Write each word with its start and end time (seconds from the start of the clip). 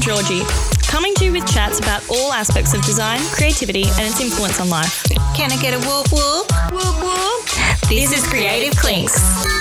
I'm 0.00 0.06
Georgie, 0.06 0.44
coming 0.88 1.14
to 1.16 1.26
you 1.26 1.32
with 1.32 1.46
chats 1.46 1.78
about 1.78 2.08
all 2.08 2.32
aspects 2.32 2.72
of 2.72 2.82
design, 2.82 3.20
creativity, 3.34 3.82
and 3.82 4.00
its 4.00 4.18
influence 4.18 4.58
on 4.58 4.70
life. 4.70 5.04
Can 5.36 5.52
I 5.52 5.60
get 5.60 5.74
a 5.74 5.78
whoop 5.86 6.10
whoop? 6.10 6.50
Whoop 6.72 7.02
whoop. 7.02 7.44
This 7.90 8.10
is 8.10 8.26
Creative 8.26 8.74
Clinks. 8.78 9.59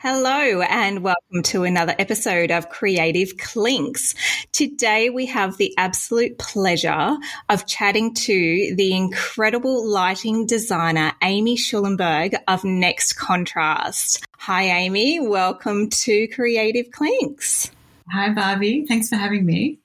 Hello, 0.00 0.62
and 0.62 1.02
welcome 1.02 1.42
to 1.42 1.64
another 1.64 1.92
episode 1.98 2.52
of 2.52 2.68
Creative 2.68 3.36
Clinks. 3.36 4.14
Today, 4.52 5.10
we 5.10 5.26
have 5.26 5.56
the 5.56 5.74
absolute 5.76 6.38
pleasure 6.38 7.16
of 7.48 7.66
chatting 7.66 8.14
to 8.14 8.74
the 8.76 8.94
incredible 8.94 9.84
lighting 9.84 10.46
designer, 10.46 11.10
Amie 11.20 11.56
Schulenburg 11.56 12.36
of 12.46 12.62
Next 12.62 13.14
Contrast. 13.14 14.24
Hi, 14.36 14.62
Amie. 14.66 15.18
Welcome 15.18 15.90
to 15.90 16.28
Creative 16.28 16.88
Clinks. 16.92 17.72
Hi, 18.12 18.32
Barbie. 18.32 18.86
Thanks 18.86 19.08
for 19.08 19.16
having 19.16 19.44
me. 19.44 19.80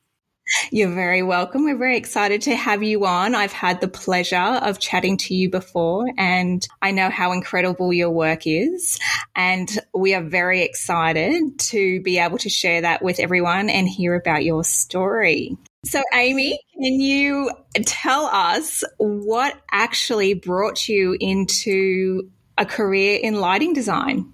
You're 0.71 0.93
very 0.93 1.23
welcome. 1.23 1.63
We're 1.63 1.77
very 1.77 1.97
excited 1.97 2.41
to 2.43 2.55
have 2.55 2.83
you 2.83 3.05
on. 3.05 3.35
I've 3.35 3.53
had 3.53 3.81
the 3.81 3.87
pleasure 3.87 4.35
of 4.35 4.79
chatting 4.79 5.17
to 5.17 5.35
you 5.35 5.49
before, 5.49 6.05
and 6.17 6.65
I 6.81 6.91
know 6.91 7.09
how 7.09 7.31
incredible 7.31 7.93
your 7.93 8.09
work 8.09 8.45
is. 8.45 8.99
And 9.35 9.69
we 9.93 10.13
are 10.13 10.23
very 10.23 10.61
excited 10.61 11.59
to 11.59 12.01
be 12.01 12.19
able 12.19 12.37
to 12.39 12.49
share 12.49 12.81
that 12.81 13.01
with 13.01 13.19
everyone 13.19 13.69
and 13.69 13.87
hear 13.87 14.15
about 14.15 14.43
your 14.43 14.63
story. 14.63 15.57
So, 15.85 16.01
Amie, 16.13 16.59
can 16.73 16.99
you 16.99 17.51
tell 17.85 18.25
us 18.25 18.83
what 18.97 19.59
actually 19.71 20.33
brought 20.33 20.87
you 20.87 21.17
into 21.19 22.29
a 22.57 22.65
career 22.65 23.19
in 23.21 23.35
lighting 23.41 23.73
design? 23.73 24.31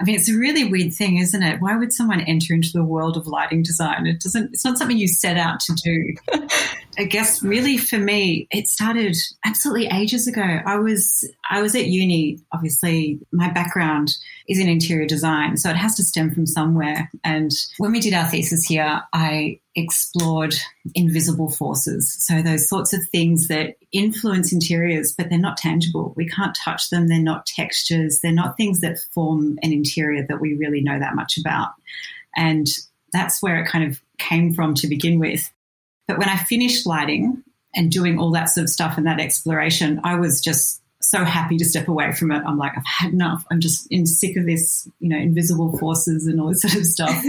I 0.00 0.04
mean, 0.04 0.14
it's 0.14 0.28
a 0.28 0.38
really 0.38 0.64
weird 0.64 0.94
thing, 0.94 1.18
isn't 1.18 1.42
it? 1.42 1.60
Why 1.60 1.76
would 1.76 1.92
someone 1.92 2.20
enter 2.20 2.54
into 2.54 2.70
the 2.72 2.84
world 2.84 3.16
of 3.16 3.26
lighting 3.26 3.62
design? 3.64 4.06
It 4.06 4.20
doesn't, 4.20 4.52
it's 4.52 4.64
not 4.64 4.78
something 4.78 4.96
you 4.96 5.08
set 5.08 5.36
out 5.36 5.58
to 5.60 5.74
do. 5.74 6.46
I 6.98 7.04
guess 7.04 7.42
really 7.42 7.76
for 7.76 7.98
me, 7.98 8.46
it 8.50 8.68
started 8.68 9.16
absolutely 9.44 9.86
ages 9.88 10.28
ago. 10.28 10.42
I 10.42 10.76
was, 10.76 11.28
I 11.48 11.62
was 11.62 11.74
at 11.74 11.86
uni. 11.86 12.38
Obviously, 12.52 13.20
my 13.32 13.50
background 13.50 14.14
is 14.48 14.58
in 14.58 14.68
interior 14.68 15.06
design, 15.06 15.56
so 15.56 15.70
it 15.70 15.76
has 15.76 15.94
to 15.96 16.04
stem 16.04 16.30
from 16.30 16.46
somewhere. 16.46 17.10
And 17.24 17.50
when 17.78 17.92
we 17.92 18.00
did 18.00 18.14
our 18.14 18.26
thesis 18.26 18.64
here, 18.64 19.02
I 19.12 19.60
explored 19.74 20.54
invisible 20.94 21.50
forces. 21.50 22.12
So 22.20 22.42
those 22.42 22.68
sorts 22.68 22.92
of 22.92 23.08
things 23.08 23.48
that 23.48 23.76
influence 23.92 24.52
interiors, 24.52 25.14
but 25.16 25.30
they're 25.30 25.38
not 25.38 25.56
tangible. 25.56 26.12
We 26.16 26.28
can't 26.28 26.56
touch 26.56 26.90
them. 26.90 27.08
They're 27.08 27.18
not 27.18 27.46
textures. 27.46 28.20
They're 28.20 28.32
not 28.32 28.56
things 28.56 28.80
that 28.80 28.98
form 29.12 29.58
an 29.62 29.72
interior 29.72 30.26
that 30.28 30.40
we 30.40 30.54
really 30.54 30.82
know 30.82 30.98
that 30.98 31.14
much 31.14 31.38
about. 31.38 31.70
And 32.36 32.66
that's 33.12 33.42
where 33.42 33.62
it 33.62 33.68
kind 33.68 33.90
of 33.90 34.00
came 34.18 34.52
from 34.52 34.74
to 34.74 34.86
begin 34.86 35.18
with. 35.18 35.50
But 36.06 36.18
when 36.18 36.28
I 36.28 36.36
finished 36.36 36.86
lighting 36.86 37.42
and 37.74 37.90
doing 37.90 38.18
all 38.18 38.30
that 38.32 38.50
sort 38.50 38.64
of 38.64 38.70
stuff 38.70 38.96
and 38.98 39.06
that 39.06 39.20
exploration, 39.20 40.00
I 40.04 40.16
was 40.16 40.40
just 40.40 40.82
so 41.08 41.24
happy 41.24 41.56
to 41.56 41.64
step 41.64 41.88
away 41.88 42.12
from 42.12 42.30
it. 42.32 42.42
I'm 42.46 42.58
like, 42.58 42.72
I've 42.76 42.84
had 42.84 43.14
enough. 43.14 43.42
I'm 43.50 43.60
just 43.60 43.86
in 43.90 44.04
sick 44.04 44.36
of 44.36 44.44
this, 44.44 44.86
you 45.00 45.08
know, 45.08 45.16
invisible 45.16 45.76
forces 45.78 46.26
and 46.26 46.38
all 46.38 46.48
this 46.48 46.60
sort 46.62 46.74
of 46.76 46.84
stuff. 46.84 47.24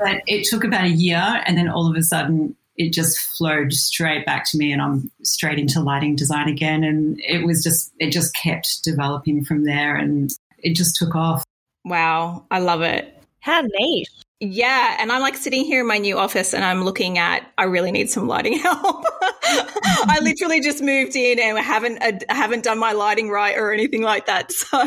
but 0.00 0.20
it 0.26 0.48
took 0.48 0.64
about 0.64 0.84
a 0.84 0.88
year, 0.88 1.42
and 1.46 1.56
then 1.56 1.68
all 1.68 1.88
of 1.88 1.96
a 1.96 2.02
sudden, 2.02 2.56
it 2.76 2.92
just 2.92 3.18
flowed 3.18 3.72
straight 3.72 4.26
back 4.26 4.44
to 4.50 4.58
me, 4.58 4.72
and 4.72 4.82
I'm 4.82 5.12
straight 5.22 5.60
into 5.60 5.80
lighting 5.80 6.16
design 6.16 6.48
again. 6.48 6.82
And 6.82 7.20
it 7.20 7.46
was 7.46 7.62
just, 7.62 7.92
it 8.00 8.10
just 8.10 8.34
kept 8.34 8.82
developing 8.82 9.44
from 9.44 9.64
there, 9.64 9.94
and 9.94 10.30
it 10.58 10.74
just 10.74 10.96
took 10.96 11.14
off. 11.14 11.44
Wow, 11.84 12.46
I 12.50 12.58
love 12.58 12.82
it. 12.82 13.17
How 13.40 13.62
neat. 13.62 14.08
Yeah, 14.40 14.96
and 15.00 15.10
I'm 15.10 15.20
like 15.20 15.36
sitting 15.36 15.64
here 15.64 15.80
in 15.80 15.88
my 15.88 15.98
new 15.98 16.16
office 16.16 16.54
and 16.54 16.64
I'm 16.64 16.84
looking 16.84 17.18
at 17.18 17.50
I 17.58 17.64
really 17.64 17.90
need 17.90 18.08
some 18.08 18.28
lighting 18.28 18.52
help. 18.58 19.04
I 19.42 20.20
literally 20.22 20.60
just 20.60 20.80
moved 20.80 21.16
in 21.16 21.40
and 21.40 21.58
haven't 21.58 22.00
uh, 22.00 22.12
haven't 22.28 22.62
done 22.62 22.78
my 22.78 22.92
lighting 22.92 23.30
right 23.30 23.56
or 23.58 23.72
anything 23.72 24.02
like 24.02 24.26
that. 24.26 24.52
So, 24.68 24.86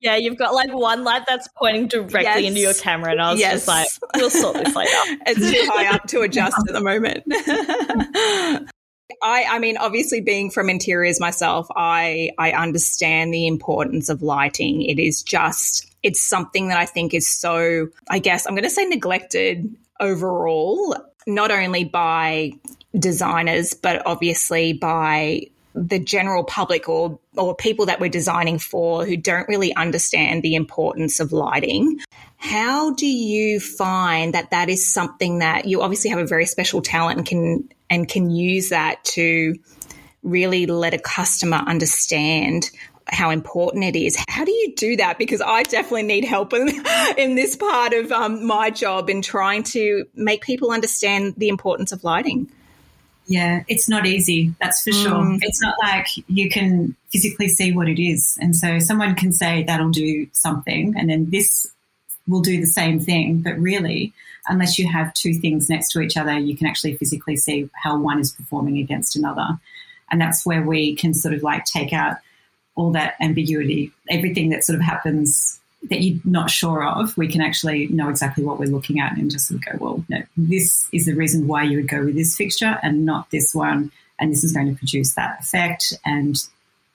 yeah, 0.00 0.16
you've 0.16 0.38
got 0.38 0.54
like 0.54 0.72
one 0.72 1.04
light 1.04 1.22
that's 1.26 1.48
pointing 1.56 1.88
directly 1.88 2.20
yes. 2.22 2.44
into 2.44 2.60
your 2.60 2.74
camera 2.74 3.12
and 3.12 3.20
I 3.20 3.30
was 3.32 3.40
yes. 3.40 3.52
just 3.52 3.68
like 3.68 3.88
we'll 4.16 4.30
sort 4.30 4.56
this 4.56 4.74
later. 4.74 4.90
it's 5.26 5.40
too 5.40 5.70
high 5.70 5.94
up 5.94 6.06
to 6.08 6.20
adjust 6.22 6.56
at 6.68 6.72
the 6.72 6.80
moment. 6.80 8.70
I, 9.22 9.44
I 9.50 9.58
mean, 9.58 9.76
obviously, 9.76 10.20
being 10.20 10.50
from 10.50 10.68
interiors 10.68 11.20
myself, 11.20 11.66
I, 11.74 12.30
I 12.38 12.52
understand 12.52 13.32
the 13.32 13.46
importance 13.46 14.08
of 14.08 14.22
lighting. 14.22 14.82
It 14.82 14.98
is 14.98 15.22
just 15.22 15.86
it's 16.02 16.20
something 16.20 16.68
that 16.68 16.78
I 16.78 16.84
think 16.84 17.14
is 17.14 17.26
so, 17.26 17.88
I 18.10 18.18
guess, 18.18 18.46
I'm 18.46 18.54
going 18.54 18.64
to 18.64 18.70
say 18.70 18.84
neglected 18.84 19.74
overall, 20.00 20.96
not 21.26 21.50
only 21.50 21.84
by 21.84 22.52
designers, 22.98 23.72
but 23.74 24.06
obviously 24.06 24.74
by 24.74 25.46
the 25.74 25.98
general 25.98 26.44
public 26.44 26.88
or 26.88 27.18
or 27.36 27.56
people 27.56 27.86
that 27.86 27.98
we're 27.98 28.08
designing 28.08 28.58
for 28.58 29.04
who 29.04 29.16
don't 29.16 29.48
really 29.48 29.74
understand 29.74 30.42
the 30.42 30.54
importance 30.54 31.18
of 31.18 31.32
lighting. 31.32 31.98
How 32.36 32.94
do 32.94 33.06
you 33.06 33.58
find 33.58 34.34
that 34.34 34.50
that 34.50 34.68
is 34.68 34.86
something 34.86 35.40
that 35.40 35.64
you 35.64 35.82
obviously 35.82 36.10
have 36.10 36.20
a 36.20 36.26
very 36.26 36.46
special 36.46 36.80
talent 36.80 37.18
and 37.18 37.26
can 37.26 37.68
and 37.94 38.08
can 38.08 38.28
use 38.28 38.70
that 38.70 39.02
to 39.04 39.54
really 40.24 40.66
let 40.66 40.94
a 40.94 40.98
customer 40.98 41.58
understand 41.58 42.70
how 43.06 43.30
important 43.30 43.84
it 43.84 43.96
is. 43.96 44.16
How 44.28 44.44
do 44.44 44.50
you 44.50 44.74
do 44.74 44.96
that? 44.96 45.16
Because 45.16 45.40
I 45.40 45.62
definitely 45.62 46.04
need 46.04 46.24
help 46.24 46.52
in, 46.52 46.68
in 47.18 47.36
this 47.36 47.54
part 47.54 47.92
of 47.92 48.10
um, 48.10 48.44
my 48.44 48.70
job 48.70 49.08
in 49.08 49.22
trying 49.22 49.62
to 49.64 50.06
make 50.14 50.42
people 50.42 50.72
understand 50.72 51.34
the 51.36 51.48
importance 51.48 51.92
of 51.92 52.02
lighting. 52.02 52.50
Yeah, 53.26 53.62
it's 53.68 53.88
not 53.88 54.04
easy, 54.06 54.54
that's 54.60 54.82
for 54.82 54.92
sure. 54.92 55.12
Mm. 55.12 55.38
It's 55.40 55.62
not 55.62 55.74
like 55.82 56.08
you 56.26 56.50
can 56.50 56.94
physically 57.10 57.48
see 57.48 57.72
what 57.72 57.88
it 57.88 58.02
is. 58.02 58.36
And 58.40 58.54
so 58.54 58.78
someone 58.80 59.14
can 59.14 59.32
say 59.32 59.62
that'll 59.62 59.90
do 59.90 60.26
something, 60.32 60.94
and 60.96 61.08
then 61.08 61.30
this 61.30 61.66
will 62.28 62.40
do 62.40 62.60
the 62.60 62.66
same 62.66 63.00
thing. 63.00 63.40
But 63.40 63.58
really, 63.58 64.12
unless 64.46 64.78
you 64.78 64.90
have 64.90 65.14
two 65.14 65.34
things 65.34 65.68
next 65.68 65.92
to 65.92 66.00
each 66.00 66.16
other, 66.16 66.38
you 66.38 66.56
can 66.56 66.66
actually 66.66 66.96
physically 66.96 67.36
see 67.36 67.68
how 67.74 67.98
one 67.98 68.20
is 68.20 68.32
performing 68.32 68.78
against 68.78 69.16
another. 69.16 69.58
And 70.10 70.20
that's 70.20 70.44
where 70.44 70.62
we 70.62 70.94
can 70.94 71.14
sort 71.14 71.34
of 71.34 71.42
like 71.42 71.64
take 71.64 71.92
out 71.92 72.16
all 72.76 72.92
that 72.92 73.14
ambiguity, 73.20 73.92
everything 74.10 74.50
that 74.50 74.64
sort 74.64 74.78
of 74.78 74.84
happens 74.84 75.60
that 75.90 76.00
you're 76.00 76.18
not 76.24 76.50
sure 76.50 76.82
of, 76.82 77.16
we 77.16 77.28
can 77.28 77.40
actually 77.40 77.88
know 77.88 78.08
exactly 78.08 78.42
what 78.42 78.58
we're 78.58 78.70
looking 78.70 79.00
at 79.00 79.16
and 79.16 79.30
just 79.30 79.48
sort 79.48 79.58
of 79.58 79.72
go, 79.72 79.84
well, 79.84 80.04
no, 80.08 80.22
this 80.36 80.88
is 80.92 81.06
the 81.06 81.14
reason 81.14 81.46
why 81.46 81.62
you 81.62 81.76
would 81.76 81.88
go 81.88 82.04
with 82.04 82.14
this 82.14 82.36
fixture 82.36 82.78
and 82.82 83.04
not 83.04 83.30
this 83.30 83.54
one. 83.54 83.92
And 84.18 84.32
this 84.32 84.44
is 84.44 84.52
going 84.52 84.68
to 84.68 84.78
produce 84.78 85.14
that 85.14 85.40
effect. 85.40 85.92
And 86.04 86.36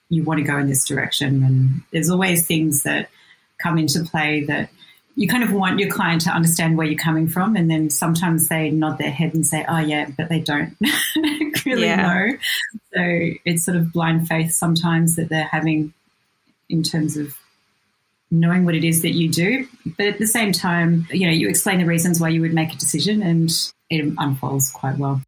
you 0.10 0.24
want 0.24 0.40
to 0.40 0.44
go 0.44 0.58
in 0.58 0.68
this 0.68 0.88
direction. 0.88 1.44
And 1.44 1.82
there's 1.92 2.10
always 2.10 2.48
things 2.48 2.84
that 2.84 3.10
come 3.62 3.78
into 3.78 4.04
play 4.04 4.44
that 4.46 4.70
you 5.20 5.28
kind 5.28 5.44
of 5.44 5.52
want 5.52 5.78
your 5.80 5.90
client 5.90 6.22
to 6.22 6.30
understand 6.30 6.78
where 6.78 6.88
you're 6.88 6.98
coming 6.98 7.28
from. 7.28 7.58
And 7.58 7.70
then 7.70 7.90
sometimes 7.90 8.48
they 8.48 8.72
nod 8.72 8.98
their 9.00 9.12
head 9.12 9.34
and 9.34 9.46
say, 9.46 9.66
oh, 9.68 9.80
yeah, 9.80 10.10
but 10.18 10.30
they 10.30 10.40
don't 10.40 10.78
really 11.66 11.88
yeah. 11.88 11.98
know. 11.98 12.38
So 12.94 13.36
it's 13.44 13.66
sort 13.66 13.76
of 13.76 13.92
blind 13.92 14.30
faith 14.30 14.54
sometimes 14.54 15.18
that 15.18 15.28
they're 15.28 15.44
having 15.44 15.94
in 16.70 16.84
terms 16.84 17.18
of 17.18 17.36
knowing 18.32 18.64
what 18.64 18.76
it 18.76 18.86
is 18.86 19.02
that 19.02 19.12
you 19.12 19.28
do. 19.28 19.68
But 19.98 20.08
at 20.08 20.20
the 20.20 20.28
same 20.28 20.54
time, 20.54 21.06
you 21.12 21.28
know, 21.28 21.34
you 21.34 21.50
explain 21.50 21.80
the 21.80 21.86
reasons 21.86 22.22
why 22.22 22.30
you 22.30 22.40
would 22.40 22.54
make 22.54 22.74
a 22.74 22.78
decision 22.78 23.22
and 23.22 23.52
it 23.90 24.14
unfolds 24.18 24.72
quite 24.72 24.98
well. 24.98 25.22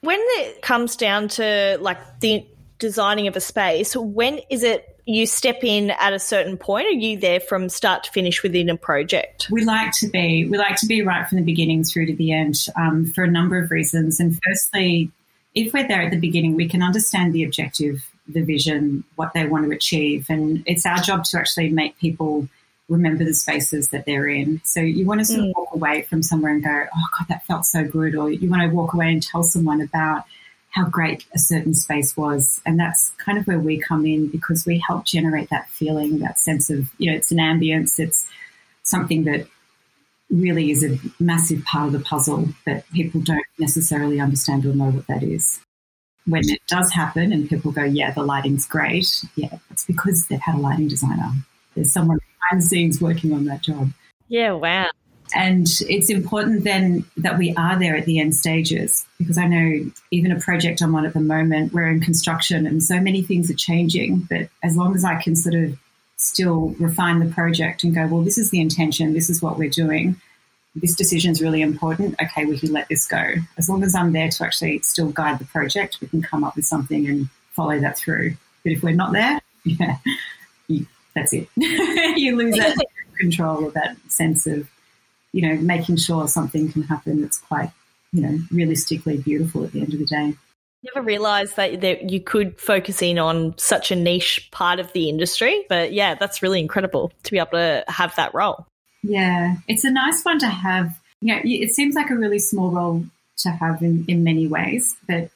When 0.00 0.20
it 0.20 0.62
comes 0.62 0.96
down 0.96 1.28
to 1.28 1.76
like 1.82 1.98
the 2.20 2.46
designing 2.78 3.26
of 3.26 3.36
a 3.36 3.40
space, 3.40 3.94
when 3.94 4.40
is 4.48 4.62
it 4.62 4.93
you 5.06 5.26
step 5.26 5.62
in 5.62 5.90
at 5.90 6.12
a 6.12 6.18
certain 6.18 6.56
point? 6.56 6.86
Are 6.86 6.90
you 6.90 7.18
there 7.18 7.40
from 7.40 7.68
start 7.68 8.04
to 8.04 8.10
finish 8.10 8.42
within 8.42 8.70
a 8.70 8.76
project? 8.76 9.48
We 9.50 9.64
like 9.64 9.92
to 10.00 10.08
be. 10.08 10.46
We 10.46 10.56
like 10.56 10.76
to 10.76 10.86
be 10.86 11.02
right 11.02 11.28
from 11.28 11.38
the 11.38 11.44
beginning 11.44 11.84
through 11.84 12.06
to 12.06 12.16
the 12.16 12.32
end 12.32 12.66
um, 12.76 13.06
for 13.06 13.24
a 13.24 13.30
number 13.30 13.58
of 13.58 13.70
reasons. 13.70 14.18
And 14.20 14.38
firstly, 14.42 15.10
if 15.54 15.72
we're 15.72 15.86
there 15.86 16.02
at 16.02 16.10
the 16.10 16.18
beginning, 16.18 16.54
we 16.54 16.68
can 16.68 16.82
understand 16.82 17.32
the 17.32 17.44
objective, 17.44 18.10
the 18.26 18.42
vision, 18.42 19.04
what 19.16 19.32
they 19.34 19.46
want 19.46 19.66
to 19.66 19.74
achieve. 19.74 20.26
And 20.28 20.62
it's 20.66 20.86
our 20.86 20.98
job 20.98 21.24
to 21.26 21.38
actually 21.38 21.68
make 21.68 21.98
people 21.98 22.48
remember 22.88 23.24
the 23.24 23.34
spaces 23.34 23.88
that 23.90 24.06
they're 24.06 24.28
in. 24.28 24.60
So 24.64 24.80
you 24.80 25.06
want 25.06 25.20
to 25.20 25.24
sort 25.24 25.40
mm. 25.40 25.50
of 25.50 25.56
walk 25.56 25.74
away 25.74 26.02
from 26.02 26.22
somewhere 26.22 26.52
and 26.52 26.62
go, 26.62 26.86
oh, 26.94 27.08
God, 27.18 27.28
that 27.28 27.46
felt 27.46 27.66
so 27.66 27.84
good. 27.84 28.14
Or 28.14 28.30
you 28.30 28.48
want 28.48 28.62
to 28.62 28.74
walk 28.74 28.94
away 28.94 29.10
and 29.12 29.22
tell 29.22 29.42
someone 29.42 29.80
about 29.80 30.24
how 30.74 30.84
great 30.84 31.24
a 31.32 31.38
certain 31.38 31.72
space 31.72 32.16
was. 32.16 32.60
And 32.66 32.78
that's 32.78 33.10
kind 33.18 33.38
of 33.38 33.46
where 33.46 33.60
we 33.60 33.78
come 33.78 34.04
in 34.04 34.26
because 34.26 34.66
we 34.66 34.82
help 34.84 35.04
generate 35.04 35.48
that 35.50 35.68
feeling, 35.70 36.18
that 36.18 36.38
sense 36.38 36.68
of, 36.68 36.90
you 36.98 37.10
know, 37.10 37.16
it's 37.16 37.30
an 37.30 37.38
ambience, 37.38 38.00
it's 38.00 38.26
something 38.82 39.22
that 39.24 39.46
really 40.30 40.72
is 40.72 40.82
a 40.82 40.98
massive 41.22 41.64
part 41.64 41.86
of 41.86 41.92
the 41.92 42.00
puzzle 42.00 42.48
that 42.66 42.90
people 42.90 43.20
don't 43.20 43.46
necessarily 43.58 44.18
understand 44.18 44.66
or 44.66 44.74
know 44.74 44.90
what 44.90 45.06
that 45.06 45.22
is. 45.22 45.60
When 46.26 46.42
it 46.48 46.60
does 46.68 46.90
happen 46.90 47.32
and 47.32 47.48
people 47.48 47.70
go, 47.70 47.84
yeah, 47.84 48.10
the 48.10 48.22
lighting's 48.24 48.66
great, 48.66 49.24
yeah, 49.36 49.58
it's 49.70 49.84
because 49.84 50.26
they've 50.26 50.40
had 50.40 50.56
a 50.56 50.58
lighting 50.58 50.88
designer. 50.88 51.30
There's 51.76 51.92
someone 51.92 52.18
behind 52.18 52.62
the 52.62 52.66
scenes 52.66 53.00
working 53.00 53.32
on 53.32 53.44
that 53.44 53.62
job. 53.62 53.90
Yeah, 54.28 54.52
wow. 54.52 54.90
And 55.34 55.66
it's 55.88 56.10
important 56.10 56.64
then 56.64 57.04
that 57.16 57.38
we 57.38 57.54
are 57.56 57.78
there 57.78 57.96
at 57.96 58.04
the 58.04 58.18
end 58.20 58.36
stages 58.36 59.06
because 59.18 59.38
I 59.38 59.46
know 59.46 59.90
even 60.10 60.32
a 60.32 60.40
project 60.40 60.82
I'm 60.82 60.94
on 60.94 61.06
at 61.06 61.14
the 61.14 61.20
moment, 61.20 61.72
we're 61.72 61.88
in 61.88 62.00
construction 62.00 62.66
and 62.66 62.82
so 62.82 63.00
many 63.00 63.22
things 63.22 63.50
are 63.50 63.54
changing. 63.54 64.26
But 64.28 64.48
as 64.62 64.76
long 64.76 64.94
as 64.94 65.04
I 65.04 65.20
can 65.20 65.34
sort 65.34 65.54
of 65.54 65.78
still 66.16 66.74
refine 66.78 67.20
the 67.20 67.32
project 67.32 67.84
and 67.84 67.94
go, 67.94 68.06
well, 68.06 68.22
this 68.22 68.38
is 68.38 68.50
the 68.50 68.60
intention, 68.60 69.14
this 69.14 69.30
is 69.30 69.42
what 69.42 69.58
we're 69.58 69.70
doing, 69.70 70.16
this 70.74 70.94
decision 70.94 71.30
is 71.30 71.40
really 71.40 71.62
important. 71.62 72.16
Okay, 72.20 72.44
we 72.44 72.58
can 72.58 72.72
let 72.72 72.88
this 72.88 73.06
go. 73.06 73.34
As 73.56 73.68
long 73.68 73.84
as 73.84 73.94
I'm 73.94 74.12
there 74.12 74.28
to 74.28 74.44
actually 74.44 74.80
still 74.80 75.10
guide 75.10 75.38
the 75.38 75.44
project, 75.44 75.98
we 76.00 76.08
can 76.08 76.22
come 76.22 76.42
up 76.42 76.56
with 76.56 76.64
something 76.64 77.06
and 77.06 77.28
follow 77.52 77.78
that 77.78 77.96
through. 77.96 78.36
But 78.62 78.72
if 78.72 78.82
we're 78.82 78.94
not 78.94 79.12
there, 79.12 79.40
yeah, 79.64 79.98
you, 80.66 80.86
that's 81.14 81.32
it. 81.32 81.48
you 81.56 82.36
lose 82.36 82.56
that 82.56 82.76
control 83.18 83.66
or 83.66 83.70
that 83.72 83.96
sense 84.08 84.46
of, 84.46 84.68
you 85.34 85.42
know, 85.42 85.60
making 85.60 85.96
sure 85.96 86.28
something 86.28 86.70
can 86.70 86.82
happen 86.84 87.20
that's 87.20 87.38
quite, 87.38 87.70
you 88.12 88.22
know, 88.22 88.38
realistically 88.52 89.16
beautiful 89.16 89.64
at 89.64 89.72
the 89.72 89.80
end 89.80 89.92
of 89.92 89.98
the 89.98 90.06
day. 90.06 90.32
Never 90.94 91.04
realized 91.04 91.56
that, 91.56 91.80
that 91.80 92.08
you 92.08 92.20
could 92.20 92.60
focus 92.60 93.02
in 93.02 93.18
on 93.18 93.58
such 93.58 93.90
a 93.90 93.96
niche 93.96 94.48
part 94.52 94.78
of 94.78 94.92
the 94.92 95.08
industry. 95.08 95.64
But 95.68 95.92
yeah, 95.92 96.14
that's 96.14 96.40
really 96.40 96.60
incredible 96.60 97.10
to 97.24 97.32
be 97.32 97.38
able 97.38 97.50
to 97.52 97.84
have 97.88 98.14
that 98.14 98.32
role. 98.32 98.64
Yeah, 99.02 99.56
it's 99.66 99.82
a 99.82 99.90
nice 99.90 100.22
one 100.22 100.38
to 100.38 100.48
have. 100.48 100.96
You 101.20 101.34
know, 101.34 101.40
it 101.42 101.74
seems 101.74 101.96
like 101.96 102.10
a 102.10 102.14
really 102.14 102.38
small 102.38 102.70
role 102.70 103.04
to 103.38 103.50
have 103.50 103.82
in, 103.82 104.04
in 104.06 104.22
many 104.22 104.46
ways, 104.46 104.94
but 105.08 105.30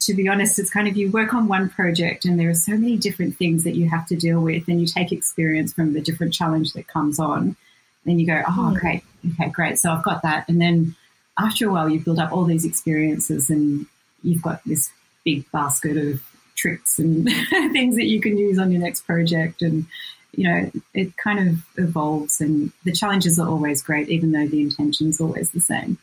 to 0.00 0.14
be 0.14 0.26
honest, 0.26 0.58
it's 0.58 0.70
kind 0.70 0.88
of 0.88 0.96
you 0.96 1.10
work 1.10 1.34
on 1.34 1.48
one 1.48 1.68
project 1.68 2.24
and 2.24 2.40
there 2.40 2.48
are 2.48 2.54
so 2.54 2.72
many 2.72 2.96
different 2.96 3.36
things 3.36 3.64
that 3.64 3.74
you 3.74 3.90
have 3.90 4.06
to 4.06 4.16
deal 4.16 4.40
with, 4.40 4.66
and 4.68 4.80
you 4.80 4.86
take 4.86 5.12
experience 5.12 5.74
from 5.74 5.92
the 5.92 6.00
different 6.00 6.32
challenge 6.32 6.72
that 6.72 6.88
comes 6.88 7.18
on. 7.18 7.56
Then 8.04 8.18
you 8.18 8.26
go, 8.26 8.42
oh, 8.46 8.70
hmm. 8.70 8.74
great, 8.74 9.04
okay, 9.32 9.50
great. 9.50 9.78
So 9.78 9.90
I've 9.90 10.04
got 10.04 10.22
that. 10.22 10.48
And 10.48 10.60
then 10.60 10.94
after 11.38 11.68
a 11.68 11.72
while, 11.72 11.88
you 11.88 12.00
build 12.00 12.18
up 12.18 12.32
all 12.32 12.44
these 12.44 12.64
experiences 12.64 13.50
and 13.50 13.86
you've 14.22 14.42
got 14.42 14.62
this 14.64 14.90
big 15.24 15.50
basket 15.50 15.96
of 15.96 16.22
tricks 16.54 16.98
and 16.98 17.24
things 17.72 17.96
that 17.96 18.06
you 18.06 18.20
can 18.20 18.36
use 18.36 18.58
on 18.58 18.70
your 18.70 18.80
next 18.80 19.06
project. 19.06 19.62
And, 19.62 19.86
you 20.32 20.44
know, 20.44 20.70
it 20.92 21.16
kind 21.16 21.48
of 21.48 21.56
evolves 21.76 22.40
and 22.40 22.72
the 22.84 22.92
challenges 22.92 23.38
are 23.38 23.48
always 23.48 23.82
great, 23.82 24.08
even 24.08 24.32
though 24.32 24.46
the 24.46 24.60
intention 24.60 25.08
is 25.08 25.20
always 25.20 25.50
the 25.50 25.60
same. 25.60 25.98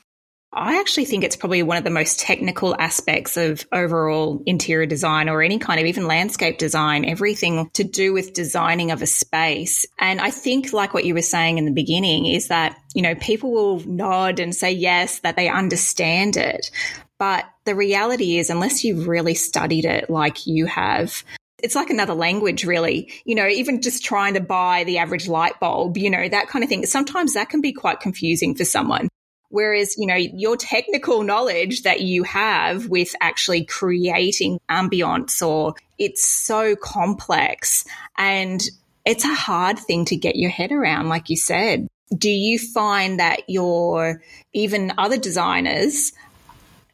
I 0.53 0.81
actually 0.81 1.06
think 1.06 1.24
it's 1.24 1.38
probably 1.38 1.63
one 1.63 1.77
of 1.77 1.86
the 1.86 1.89
most 1.89 2.19
technical 2.19 2.75
aspects 2.77 3.38
of 3.38 3.65
overall 3.71 4.44
interior 4.45 4.86
design 4.86 5.30
or 5.30 5.42
any 5.42 5.59
kind 5.59 5.80
of 5.80 5.86
even 5.86 6.07
landscape 6.07 6.57
design, 6.57 7.06
everything 7.06 7.69
to 7.74 7.86
do 7.86 8.12
with 8.12 8.33
designing 8.33 8.92
of 8.92 9.01
a 9.01 9.07
space. 9.07 9.86
And 9.98 10.19
I 10.19 10.30
think, 10.30 10.74
like 10.74 10.94
what 10.94 11.06
you 11.06 11.13
were 11.13 11.21
saying 11.21 11.57
in 11.57 11.63
the 11.63 11.71
beginning, 11.71 12.25
is 12.25 12.50
that, 12.50 12.75
you 12.94 13.01
know, 13.01 13.15
people 13.15 13.53
will 13.53 13.80
nod 13.88 14.42
and 14.42 14.53
say 14.53 14.74
yes, 14.74 15.19
that 15.19 15.38
they 15.38 15.48
understand 15.48 16.36
it. 16.36 16.69
But 17.18 17.45
the 17.63 17.75
reality 17.75 18.38
is, 18.38 18.50
unless 18.50 18.83
you've 18.83 19.07
really 19.07 19.36
studied 19.36 19.86
it 19.86 20.09
like 20.09 20.47
you 20.47 20.65
have, 20.65 21.24
it's 21.63 21.75
like 21.75 21.89
another 21.89 22.13
language, 22.13 22.65
really. 22.65 23.09
You 23.24 23.36
know, 23.36 23.47
even 23.47 23.81
just 23.81 24.04
trying 24.04 24.33
to 24.33 24.42
buy 24.42 24.83
the 24.83 24.97
average 24.97 25.30
light 25.30 25.62
bulb, 25.62 25.97
you 25.97 26.09
know, 26.09 26.27
that 26.27 26.50
kind 26.50 26.62
of 26.62 26.68
thing. 26.68 26.86
Sometimes 26.86 27.36
that 27.36 27.50
can 27.50 27.62
be 27.62 27.71
quite 27.71 28.01
confusing 28.01 28.54
for 28.54 28.65
someone. 28.65 29.07
Whereas, 29.51 29.98
you 29.98 30.07
know, 30.07 30.15
your 30.15 30.56
technical 30.56 31.24
knowledge 31.24 31.83
that 31.83 32.01
you 32.01 32.24
have 32.24 32.88
with 32.88 33.13
actually 33.21 33.65
creating 33.65 34.59
ambience 34.69 35.45
or 35.45 35.75
it's 36.00 36.24
so 36.24 36.75
complex 36.75 37.86
and 38.18 38.62
it's 39.06 39.25
a 39.25 39.33
hard 39.33 39.77
thing 39.77 40.06
to 40.06 40.15
get 40.15 40.38
your 40.38 40.50
head 40.50 40.71
around, 40.71 41.09
like 41.09 41.30
you 41.30 41.36
said. 41.36 41.88
Do 42.18 42.30
you 42.30 42.59
find 42.59 43.19
that 43.19 43.42
your 43.50 44.21
even 44.53 44.94
other 44.98 45.18
designers 45.18 46.13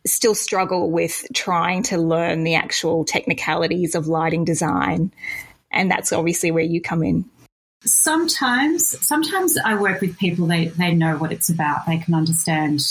still 0.05 0.35
struggle 0.35 0.89
with 0.89 1.25
trying 1.33 1.83
to 1.83 1.97
learn 1.97 2.43
the 2.43 2.55
actual 2.55 3.05
technicalities 3.05 3.93
of 3.93 4.07
lighting 4.07 4.45
design? 4.45 5.11
And 5.71 5.91
that's 5.91 6.11
obviously 6.11 6.49
where 6.49 6.63
you 6.63 6.81
come 6.81 7.03
in. 7.03 7.25
Sometimes, 7.85 9.05
sometimes 9.05 9.57
I 9.57 9.75
work 9.75 10.01
with 10.01 10.17
people. 10.17 10.47
They 10.47 10.67
they 10.67 10.93
know 10.93 11.17
what 11.17 11.31
it's 11.31 11.49
about. 11.49 11.85
They 11.85 11.97
can 11.99 12.15
understand 12.15 12.81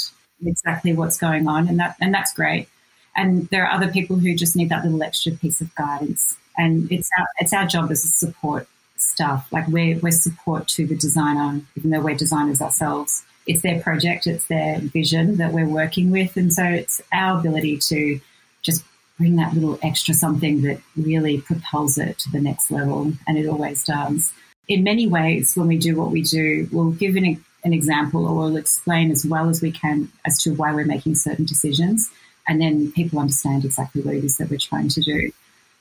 exactly 0.44 0.92
what's 0.92 1.18
going 1.18 1.48
on, 1.48 1.68
and 1.68 1.78
that 1.80 1.96
and 2.00 2.14
that's 2.14 2.32
great. 2.32 2.68
And 3.16 3.48
there 3.48 3.66
are 3.66 3.72
other 3.72 3.88
people 3.88 4.16
who 4.16 4.34
just 4.34 4.54
need 4.54 4.68
that 4.68 4.84
little 4.84 5.02
extra 5.02 5.32
piece 5.32 5.60
of 5.60 5.74
guidance. 5.74 6.36
And 6.56 6.90
it's 6.92 7.10
our 7.18 7.26
it's 7.38 7.52
our 7.52 7.66
job 7.66 7.90
as 7.90 8.04
a 8.04 8.08
support 8.08 8.68
staff. 8.96 9.48
Like 9.52 9.66
we're 9.68 9.98
we're 9.98 10.12
support 10.12 10.68
to 10.68 10.86
the 10.86 10.96
designer, 10.96 11.60
even 11.76 11.90
though 11.90 12.00
we're 12.00 12.14
designers 12.14 12.62
ourselves. 12.62 13.24
It's 13.46 13.62
their 13.62 13.80
project, 13.80 14.26
it's 14.26 14.46
their 14.46 14.80
vision 14.80 15.36
that 15.36 15.52
we're 15.52 15.68
working 15.68 16.10
with, 16.10 16.36
and 16.36 16.52
so 16.52 16.64
it's 16.64 17.00
our 17.12 17.38
ability 17.38 17.78
to 17.78 18.20
just 18.62 18.84
bring 19.18 19.36
that 19.36 19.54
little 19.54 19.78
extra 19.82 20.14
something 20.14 20.62
that 20.62 20.80
really 20.96 21.40
propels 21.40 21.96
it 21.96 22.18
to 22.18 22.30
the 22.30 22.40
next 22.40 22.70
level, 22.70 23.12
and 23.26 23.38
it 23.38 23.46
always 23.46 23.84
does 23.84 24.32
in 24.68 24.82
many 24.82 25.06
ways, 25.06 25.56
when 25.56 25.68
we 25.68 25.78
do 25.78 25.96
what 25.96 26.10
we 26.10 26.22
do, 26.22 26.68
we'll 26.72 26.90
give 26.90 27.16
an, 27.16 27.44
an 27.64 27.72
example 27.72 28.26
or 28.26 28.34
we'll 28.34 28.56
explain 28.56 29.10
as 29.10 29.24
well 29.24 29.48
as 29.48 29.62
we 29.62 29.70
can 29.70 30.10
as 30.24 30.42
to 30.42 30.54
why 30.54 30.74
we're 30.74 30.84
making 30.84 31.14
certain 31.14 31.44
decisions. 31.44 32.10
And 32.48 32.60
then 32.60 32.92
people 32.92 33.18
understand 33.18 33.64
exactly 33.64 34.02
what 34.02 34.14
it 34.14 34.24
is 34.24 34.36
that 34.38 34.50
we're 34.50 34.58
trying 34.58 34.88
to 34.88 35.00
do. 35.00 35.32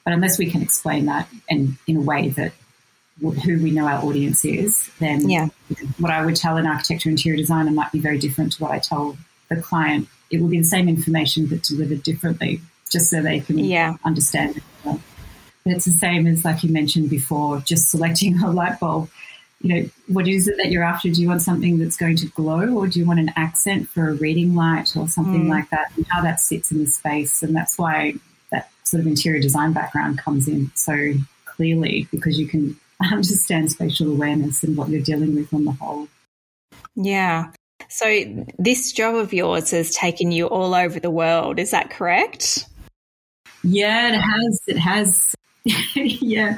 But 0.03 0.13
unless 0.13 0.37
we 0.37 0.49
can 0.49 0.61
explain 0.61 1.05
that 1.05 1.27
and 1.49 1.77
in 1.87 1.97
a 1.97 2.01
way 2.01 2.29
that 2.29 2.53
who 3.19 3.63
we 3.63 3.71
know 3.71 3.87
our 3.87 4.03
audience 4.03 4.43
is, 4.43 4.89
then 4.99 5.29
yeah. 5.29 5.47
what 5.99 6.11
I 6.11 6.25
would 6.25 6.35
tell 6.35 6.57
an 6.57 6.65
architect 6.65 6.75
architecture 6.75 7.09
interior 7.09 7.37
designer 7.37 7.71
might 7.71 7.91
be 7.91 7.99
very 7.99 8.19
different 8.19 8.53
to 8.53 8.63
what 8.63 8.71
I 8.71 8.79
tell 8.79 9.17
the 9.49 9.55
client. 9.55 10.07
It 10.29 10.41
will 10.41 10.49
be 10.49 10.59
the 10.59 10.65
same 10.65 10.89
information 10.89 11.47
but 11.47 11.63
delivered 11.63 12.03
differently, 12.03 12.61
just 12.91 13.09
so 13.09 13.21
they 13.21 13.39
can 13.39 13.57
yeah. 13.57 13.95
understand 14.03 14.57
it. 14.57 14.99
It's 15.65 15.85
the 15.85 15.91
same 15.91 16.27
as, 16.27 16.45
like 16.45 16.63
you 16.63 16.71
mentioned 16.71 17.09
before, 17.09 17.59
just 17.59 17.89
selecting 17.89 18.39
a 18.39 18.51
light 18.51 18.79
bulb. 18.79 19.09
You 19.61 19.73
know, 19.73 19.89
what 20.07 20.27
is 20.27 20.47
it 20.47 20.57
that 20.57 20.69
you're 20.69 20.83
after? 20.83 21.09
Do 21.09 21.19
you 21.19 21.27
want 21.27 21.41
something 21.41 21.79
that's 21.79 21.97
going 21.97 22.17
to 22.17 22.27
glow 22.27 22.67
or 22.75 22.87
do 22.87 22.99
you 22.99 23.05
want 23.05 23.19
an 23.19 23.31
accent 23.35 23.89
for 23.89 24.09
a 24.09 24.13
reading 24.13 24.53
light 24.53 24.95
or 24.95 25.07
something 25.07 25.45
mm. 25.45 25.49
like 25.49 25.69
that? 25.71 25.91
And 25.95 26.05
how 26.07 26.21
that 26.21 26.39
sits 26.39 26.71
in 26.71 26.79
the 26.79 26.85
space. 26.85 27.41
And 27.41 27.55
that's 27.55 27.77
why 27.77 28.13
that 28.51 28.69
sort 28.83 29.01
of 29.01 29.07
interior 29.07 29.41
design 29.41 29.73
background 29.73 30.19
comes 30.19 30.47
in 30.47 30.71
so 30.75 31.13
clearly 31.45 32.07
because 32.11 32.37
you 32.37 32.47
can 32.47 32.79
understand 33.11 33.71
spatial 33.71 34.11
awareness 34.11 34.63
and 34.63 34.77
what 34.77 34.89
you're 34.89 35.01
dealing 35.01 35.35
with 35.35 35.51
on 35.53 35.65
the 35.65 35.71
whole. 35.71 36.07
Yeah. 36.95 37.51
So 37.89 38.45
this 38.59 38.91
job 38.91 39.15
of 39.15 39.33
yours 39.33 39.71
has 39.71 39.95
taken 39.95 40.31
you 40.31 40.47
all 40.47 40.75
over 40.75 40.99
the 40.99 41.09
world. 41.09 41.59
Is 41.59 41.71
that 41.71 41.89
correct? 41.89 42.67
Yeah, 43.63 44.13
it 44.13 44.19
has. 44.19 44.61
It 44.67 44.77
has. 44.77 45.35
yeah. 45.95 46.57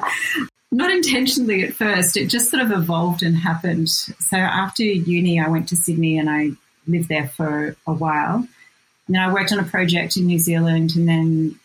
Not 0.72 0.92
intentionally 0.92 1.64
at 1.64 1.74
first. 1.74 2.18
It 2.18 2.28
just 2.28 2.52
sort 2.52 2.62
of 2.62 2.72
evolved 2.72 3.24
and 3.24 3.38
happened. 3.38 3.90
So 3.90 4.38
after 4.38 4.84
uni, 4.84 5.40
I 5.40 5.48
went 5.48 5.70
to 5.70 5.78
Sydney 5.78 6.18
and 6.18 6.30
I 6.30 6.52
lived 6.88 7.08
there 7.08 7.30
for 7.30 7.76
a 7.88 7.94
while. 7.94 8.36
And 8.36 9.16
then 9.16 9.22
I 9.22 9.34
worked 9.34 9.54
on 9.54 9.60
a 9.60 9.64
project 9.64 10.18
in 10.18 10.26
New 10.26 10.40
Zealand 10.40 10.96
and 10.96 11.08
then 11.08 11.60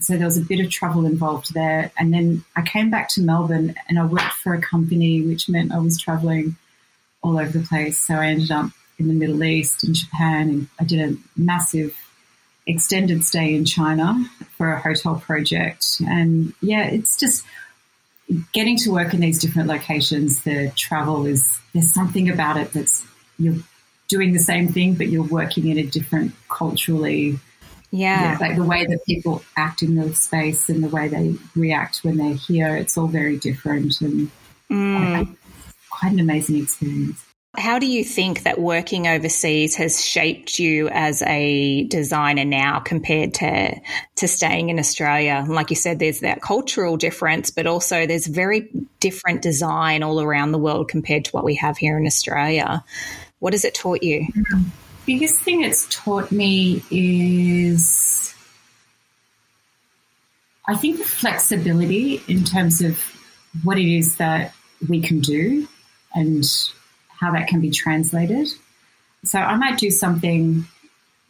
so 0.00 0.16
there 0.16 0.26
was 0.26 0.36
a 0.36 0.42
bit 0.42 0.60
of 0.60 0.70
travel 0.70 1.06
involved 1.06 1.54
there. 1.54 1.90
And 1.98 2.12
then 2.12 2.44
I 2.56 2.62
came 2.62 2.90
back 2.90 3.08
to 3.10 3.22
Melbourne 3.22 3.74
and 3.88 3.98
I 3.98 4.04
worked 4.04 4.34
for 4.34 4.52
a 4.52 4.60
company, 4.60 5.22
which 5.22 5.48
meant 5.48 5.72
I 5.72 5.78
was 5.78 5.98
traveling 5.98 6.56
all 7.22 7.38
over 7.38 7.58
the 7.58 7.66
place. 7.66 7.98
So 7.98 8.14
I 8.14 8.26
ended 8.26 8.50
up 8.50 8.70
in 8.98 9.08
the 9.08 9.14
Middle 9.14 9.42
East 9.42 9.82
and 9.84 9.94
Japan 9.94 10.50
and 10.50 10.68
I 10.78 10.84
did 10.84 11.00
a 11.00 11.16
massive 11.36 11.96
extended 12.66 13.24
stay 13.24 13.54
in 13.54 13.64
China 13.64 14.24
for 14.56 14.72
a 14.72 14.80
hotel 14.80 15.16
project. 15.16 16.00
And 16.06 16.54
yeah, 16.62 16.86
it's 16.86 17.18
just 17.18 17.44
getting 18.52 18.76
to 18.78 18.90
work 18.90 19.12
in 19.12 19.20
these 19.20 19.40
different 19.40 19.68
locations. 19.68 20.42
The 20.44 20.72
travel 20.74 21.26
is, 21.26 21.60
there's 21.72 21.92
something 21.92 22.30
about 22.30 22.56
it 22.56 22.72
that's, 22.72 23.04
you're 23.38 23.56
doing 24.08 24.32
the 24.32 24.38
same 24.38 24.68
thing, 24.68 24.94
but 24.94 25.08
you're 25.08 25.26
working 25.26 25.68
in 25.68 25.78
a 25.78 25.82
different 25.82 26.32
culturally. 26.48 27.38
Yeah. 27.90 28.32
yeah. 28.32 28.38
Like 28.40 28.56
the 28.56 28.64
way 28.64 28.86
that 28.86 29.04
people 29.06 29.42
act 29.56 29.82
in 29.82 29.96
the 29.96 30.14
space 30.14 30.68
and 30.68 30.82
the 30.82 30.88
way 30.88 31.08
they 31.08 31.34
react 31.54 31.98
when 31.98 32.16
they're 32.16 32.34
here, 32.34 32.76
it's 32.76 32.96
all 32.96 33.08
very 33.08 33.36
different. 33.36 34.00
And 34.00 34.30
mm. 34.70 35.36
quite 35.90 36.12
an 36.12 36.20
amazing 36.20 36.62
experience. 36.62 37.24
How 37.56 37.78
do 37.78 37.86
you 37.86 38.02
think 38.02 38.42
that 38.42 38.60
working 38.60 39.06
overseas 39.06 39.76
has 39.76 40.04
shaped 40.04 40.58
you 40.58 40.88
as 40.88 41.22
a 41.22 41.84
designer 41.84 42.44
now 42.44 42.80
compared 42.80 43.34
to 43.34 43.80
to 44.16 44.28
staying 44.28 44.70
in 44.70 44.78
Australia? 44.80 45.44
Like 45.46 45.70
you 45.70 45.76
said, 45.76 46.00
there's 46.00 46.20
that 46.20 46.42
cultural 46.42 46.96
difference, 46.96 47.50
but 47.50 47.66
also 47.66 48.06
there's 48.06 48.26
very 48.26 48.68
different 48.98 49.40
design 49.40 50.02
all 50.02 50.20
around 50.20 50.50
the 50.50 50.58
world 50.58 50.88
compared 50.88 51.26
to 51.26 51.30
what 51.30 51.44
we 51.44 51.54
have 51.54 51.78
here 51.78 51.96
in 51.96 52.06
Australia. 52.06 52.84
What 53.38 53.52
has 53.52 53.64
it 53.64 53.74
taught 53.74 54.02
you? 54.02 54.26
Biggest 55.06 55.38
thing 55.40 55.62
it's 55.62 55.86
taught 55.90 56.32
me 56.32 56.82
is 56.90 58.34
I 60.66 60.74
think 60.74 60.98
the 60.98 61.04
flexibility 61.04 62.22
in 62.26 62.44
terms 62.44 62.80
of 62.80 62.98
what 63.62 63.78
it 63.78 63.86
is 63.86 64.16
that 64.16 64.54
we 64.88 65.00
can 65.00 65.20
do 65.20 65.68
and 66.14 66.44
how 67.18 67.32
that 67.32 67.48
can 67.48 67.60
be 67.60 67.70
translated. 67.70 68.48
So 69.24 69.38
I 69.38 69.56
might 69.56 69.78
do 69.78 69.90
something 69.90 70.64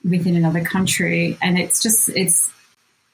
within 0.09 0.37
another 0.37 0.63
country, 0.65 1.39
and 1.41 1.59
it's 1.59 1.83
just 1.83 2.09
it's 2.11 2.53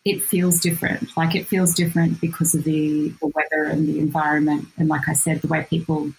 it 0.04 0.22
feels 0.22 0.60
different. 0.60 1.16
Like 1.16 1.34
it 1.34 1.46
feels 1.46 1.74
different 1.74 2.20
because 2.20 2.54
of 2.54 2.64
the, 2.64 3.08
the 3.20 3.32
weather 3.34 3.64
and 3.64 3.86
the 3.86 3.98
environment, 3.98 4.68
and 4.78 4.88
like 4.88 5.08
I 5.08 5.12
said, 5.12 5.42
the 5.42 5.48
way 5.48 5.66
people 5.68 6.12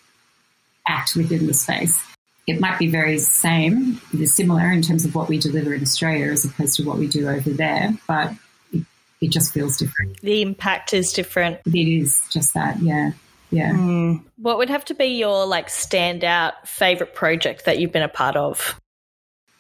act 0.88 1.15
within 1.15 1.48
the 1.48 1.53
space. 1.53 2.00
It 2.48 2.60
might 2.60 2.79
be 2.79 2.88
very 2.88 3.17
same, 3.20 4.01
similar 4.25 4.72
in 4.72 4.81
terms 4.81 5.05
of 5.05 5.15
what 5.15 5.29
we 5.29 5.38
deliver 5.38 5.74
in 5.74 5.81
Australia 5.81 6.31
as 6.31 6.43
opposed 6.43 6.75
to 6.77 6.84
what 6.84 6.98
we 6.98 7.08
do 7.08 7.29
over 7.29 7.50
there, 7.51 7.91
but 8.08 8.34
it, 8.74 8.84
it 9.22 9.29
just 9.29 9.53
feels 9.53 9.77
different. 9.77 10.20
The 10.22 10.41
impact 10.41 10.93
is 10.93 11.13
different. 11.13 11.60
It 11.65 11.88
is 11.88 12.22
just 12.29 12.53
that, 12.55 12.81
yeah. 12.81 13.12
Yeah. 13.51 13.74
Mm. 13.74 14.24
What 14.38 14.58
would 14.58 14.70
have 14.70 14.86
to 14.86 14.93
be 14.93 15.05
your 15.05 15.46
like 15.46 15.67
standout 15.67 16.53
favorite 16.65 17.13
project 17.13 17.65
that 17.65 17.79
you've 17.79 17.91
been 17.91 18.01
a 18.01 18.10
part 18.10 18.36
of? 18.36 18.79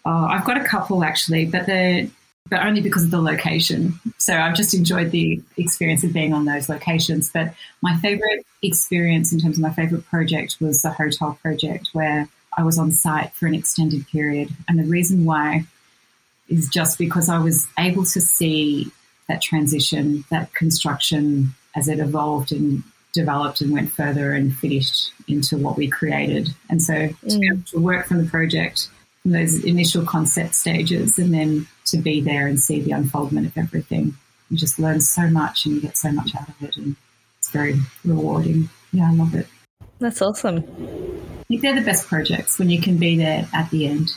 Oh, 0.05 0.25
I've 0.25 0.45
got 0.45 0.57
a 0.57 0.63
couple 0.63 1.03
actually, 1.03 1.45
but 1.45 1.65
the 1.65 2.09
but 2.49 2.65
only 2.65 2.81
because 2.81 3.03
of 3.03 3.11
the 3.11 3.21
location. 3.21 3.93
So 4.17 4.35
I've 4.35 4.55
just 4.55 4.73
enjoyed 4.73 5.11
the 5.11 5.41
experience 5.57 6.03
of 6.03 6.11
being 6.11 6.33
on 6.33 6.45
those 6.45 6.67
locations. 6.67 7.31
But 7.31 7.53
my 7.81 7.95
favorite 7.97 8.45
experience 8.61 9.31
in 9.31 9.39
terms 9.39 9.57
of 9.57 9.61
my 9.61 9.71
favorite 9.71 10.05
project 10.07 10.57
was 10.59 10.81
the 10.81 10.89
hotel 10.89 11.37
project 11.41 11.89
where 11.93 12.27
I 12.57 12.63
was 12.63 12.77
on 12.77 12.91
site 12.91 13.33
for 13.33 13.47
an 13.47 13.55
extended 13.55 14.05
period. 14.07 14.49
And 14.67 14.77
the 14.77 14.83
reason 14.83 15.23
why 15.23 15.65
is 16.49 16.67
just 16.67 16.97
because 16.97 17.29
I 17.29 17.39
was 17.39 17.67
able 17.79 18.03
to 18.03 18.19
see 18.19 18.91
that 19.29 19.41
transition, 19.41 20.25
that 20.29 20.53
construction 20.53 21.53
as 21.75 21.87
it 21.87 21.99
evolved 21.99 22.51
and 22.51 22.83
developed 23.13 23.61
and 23.61 23.71
went 23.71 23.91
further 23.91 24.33
and 24.33 24.55
finished 24.55 25.11
into 25.27 25.57
what 25.57 25.77
we 25.77 25.87
created. 25.87 26.49
And 26.69 26.81
so 26.81 26.93
mm. 26.93 27.29
to 27.29 27.39
be 27.39 27.47
able 27.47 27.63
to 27.63 27.79
work 27.79 28.07
from 28.07 28.23
the 28.23 28.29
project 28.29 28.89
from 29.21 29.31
those 29.31 29.63
initial 29.63 30.03
concept 30.05 30.55
stages 30.55 31.19
and 31.19 31.33
then 31.33 31.67
to 31.85 31.97
be 31.97 32.21
there 32.21 32.47
and 32.47 32.59
see 32.59 32.81
the 32.81 32.91
unfoldment 32.91 33.47
of 33.47 33.57
everything, 33.57 34.15
you 34.49 34.57
just 34.57 34.79
learn 34.79 34.99
so 34.99 35.27
much 35.27 35.65
and 35.65 35.75
you 35.75 35.81
get 35.81 35.97
so 35.97 36.11
much 36.11 36.35
out 36.35 36.49
of 36.49 36.61
it. 36.61 36.77
And 36.77 36.95
it's 37.37 37.49
very 37.51 37.75
rewarding. 38.03 38.69
Yeah, 38.91 39.09
I 39.09 39.13
love 39.13 39.35
it. 39.35 39.47
That's 39.99 40.21
awesome. 40.21 40.57
I 40.57 41.43
think 41.47 41.61
they're 41.61 41.75
the 41.75 41.81
best 41.81 42.07
projects 42.07 42.57
when 42.57 42.69
you 42.69 42.81
can 42.81 42.97
be 42.97 43.17
there 43.17 43.47
at 43.53 43.69
the 43.69 43.87
end. 43.87 44.09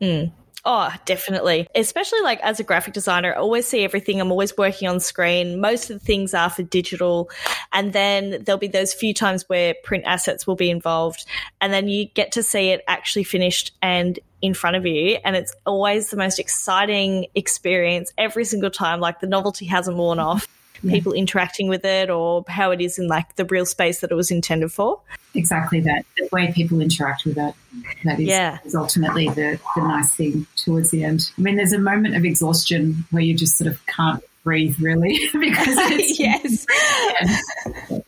Mm. 0.00 0.32
Oh, 0.64 0.92
definitely. 1.06 1.66
Especially 1.74 2.20
like 2.20 2.40
as 2.40 2.60
a 2.60 2.64
graphic 2.64 2.92
designer, 2.92 3.32
I 3.32 3.38
always 3.38 3.66
see 3.66 3.82
everything. 3.82 4.20
I'm 4.20 4.30
always 4.30 4.56
working 4.58 4.88
on 4.88 5.00
screen. 5.00 5.60
Most 5.60 5.88
of 5.88 5.98
the 5.98 6.04
things 6.04 6.34
are 6.34 6.50
for 6.50 6.62
digital. 6.62 7.30
And 7.72 7.92
then 7.92 8.42
there'll 8.44 8.58
be 8.58 8.68
those 8.68 8.92
few 8.92 9.14
times 9.14 9.48
where 9.48 9.74
print 9.84 10.04
assets 10.06 10.46
will 10.46 10.56
be 10.56 10.70
involved. 10.70 11.24
And 11.60 11.72
then 11.72 11.88
you 11.88 12.06
get 12.06 12.32
to 12.32 12.42
see 12.42 12.68
it 12.68 12.82
actually 12.88 13.24
finished 13.24 13.72
and 13.80 14.18
in 14.42 14.52
front 14.52 14.76
of 14.76 14.84
you. 14.84 15.18
And 15.24 15.34
it's 15.34 15.54
always 15.64 16.10
the 16.10 16.16
most 16.16 16.38
exciting 16.38 17.26
experience 17.34 18.12
every 18.18 18.44
single 18.44 18.70
time. 18.70 19.00
Like 19.00 19.20
the 19.20 19.26
novelty 19.26 19.64
hasn't 19.64 19.96
worn 19.96 20.18
off 20.18 20.46
yeah. 20.82 20.92
people 20.92 21.12
interacting 21.12 21.68
with 21.68 21.84
it 21.84 22.10
or 22.10 22.44
how 22.48 22.70
it 22.70 22.80
is 22.80 22.98
in 22.98 23.08
like 23.08 23.36
the 23.36 23.44
real 23.44 23.66
space 23.66 24.00
that 24.00 24.10
it 24.10 24.14
was 24.14 24.30
intended 24.30 24.72
for. 24.72 25.00
Exactly 25.34 25.80
that. 25.80 26.04
The 26.16 26.28
way 26.32 26.52
people 26.52 26.80
interact 26.80 27.24
with 27.24 27.38
it. 27.38 27.54
That 28.04 28.18
is, 28.18 28.26
yeah. 28.26 28.58
is 28.64 28.74
ultimately 28.74 29.28
the, 29.28 29.60
the 29.76 29.82
nice 29.82 30.14
thing 30.14 30.46
towards 30.56 30.90
the 30.90 31.04
end. 31.04 31.30
I 31.38 31.42
mean, 31.42 31.56
there's 31.56 31.72
a 31.72 31.78
moment 31.78 32.16
of 32.16 32.24
exhaustion 32.24 33.04
where 33.10 33.22
you 33.22 33.34
just 33.34 33.56
sort 33.56 33.70
of 33.70 33.84
can't 33.86 34.22
breathe 34.42 34.76
really 34.80 35.18
because 35.32 35.76
it's 35.92 36.18
yes. 36.18 36.66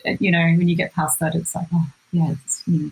You 0.19 0.31
know, 0.31 0.43
when 0.57 0.67
you 0.67 0.75
get 0.75 0.93
past 0.93 1.19
that, 1.19 1.35
it's 1.35 1.55
like, 1.55 1.67
oh, 1.73 1.87
yeah, 2.11 2.31
it's, 2.31 2.63
you 2.67 2.79
know, 2.79 2.91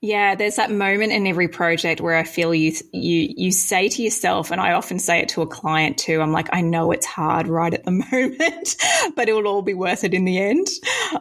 yeah, 0.00 0.34
there's 0.34 0.56
that 0.56 0.70
moment 0.70 1.12
in 1.12 1.26
every 1.26 1.48
project 1.48 2.00
where 2.00 2.16
I 2.16 2.24
feel 2.24 2.54
you 2.54 2.72
you 2.92 3.34
you 3.36 3.52
say 3.52 3.88
to 3.88 4.02
yourself, 4.02 4.50
and 4.50 4.60
I 4.60 4.72
often 4.72 4.98
say 4.98 5.20
it 5.20 5.28
to 5.30 5.42
a 5.42 5.46
client 5.46 5.98
too. 5.98 6.20
I'm 6.20 6.32
like, 6.32 6.48
I 6.52 6.60
know 6.60 6.92
it's 6.92 7.06
hard 7.06 7.48
right 7.48 7.72
at 7.72 7.84
the 7.84 7.90
moment, 8.12 8.76
but 9.14 9.28
it 9.28 9.32
will 9.32 9.46
all 9.46 9.62
be 9.62 9.74
worth 9.74 10.04
it 10.04 10.14
in 10.14 10.24
the 10.24 10.38
end. 10.38 10.66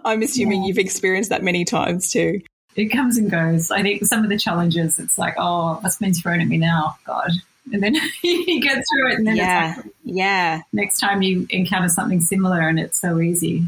I'm 0.04 0.22
assuming 0.22 0.62
yeah. 0.62 0.68
you've 0.68 0.78
experienced 0.80 1.30
that 1.30 1.44
many 1.44 1.66
times 1.66 2.12
too. 2.12 2.42
It 2.76 2.90
comes 2.90 3.18
and 3.18 3.32
goes. 3.32 3.72
I 3.72 3.82
think 3.82 4.06
some 4.06 4.24
of 4.24 4.30
the 4.30 4.38
challenges, 4.38 5.00
it's 5.00 5.18
like, 5.18 5.36
oh, 5.38 5.80
what's 5.80 5.98
been 5.98 6.14
thrown 6.14 6.42
at 6.42 6.48
me 6.48 6.58
now? 6.58 6.98
God. 7.06 7.32
And 7.72 7.82
then 7.82 7.96
you 8.24 8.62
get 8.62 8.84
through 8.92 9.12
it, 9.12 9.18
and 9.18 9.28
then 9.28 9.38
yeah, 9.38 9.76
like, 9.78 9.86
yeah. 10.04 10.62
Next 10.74 11.00
time 11.00 11.22
you 11.22 11.48
encounter 11.50 11.90
something 11.90 12.20
similar, 12.20 12.60
and 12.62 12.80
it's 12.80 13.00
so 13.00 13.20
easy. 13.20 13.64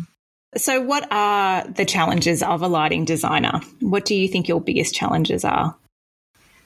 So, 0.56 0.82
what 0.82 1.08
are 1.12 1.68
the 1.68 1.86
challenges 1.86 2.42
of 2.42 2.62
a 2.62 2.68
lighting 2.68 3.06
designer? 3.06 3.60
What 3.80 4.06
do 4.06 4.16
you 4.16 4.28
think 4.28 4.48
your 4.48 4.62
biggest 4.62 4.96
challenges 4.96 5.44
are? 5.44 5.76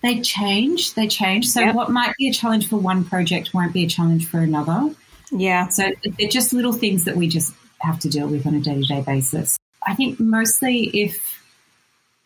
They 0.02 0.22
change. 0.22 0.94
They 0.94 1.08
change. 1.08 1.48
So, 1.48 1.62
yep. 1.62 1.76
what 1.76 1.90
might 1.90 2.14
be 2.18 2.30
a 2.30 2.34
challenge 2.34 2.70
for 2.70 2.78
one 2.78 3.04
project 3.04 3.54
won't 3.54 3.74
be 3.74 3.86
a 3.86 3.90
challenge 3.90 4.28
for 4.28 4.40
another. 4.40 4.94
Yeah. 5.32 5.70
So, 5.70 5.92
they're 6.18 6.30
just 6.30 6.54
little 6.54 6.74
things 6.74 7.06
that 7.06 7.16
we 7.16 7.28
just 7.28 7.54
have 7.80 8.00
to 8.00 8.10
deal 8.10 8.28
with 8.28 8.46
on 8.46 8.54
a 8.54 8.60
day 8.60 8.76
to 8.76 8.84
day 8.84 9.02
basis. 9.02 9.58
I 9.86 9.96
think 9.96 10.20
mostly 10.20 10.84
if 10.84 11.44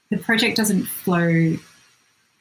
the 0.09 0.17
project 0.17 0.57
doesn't 0.57 0.83
flow 0.83 1.55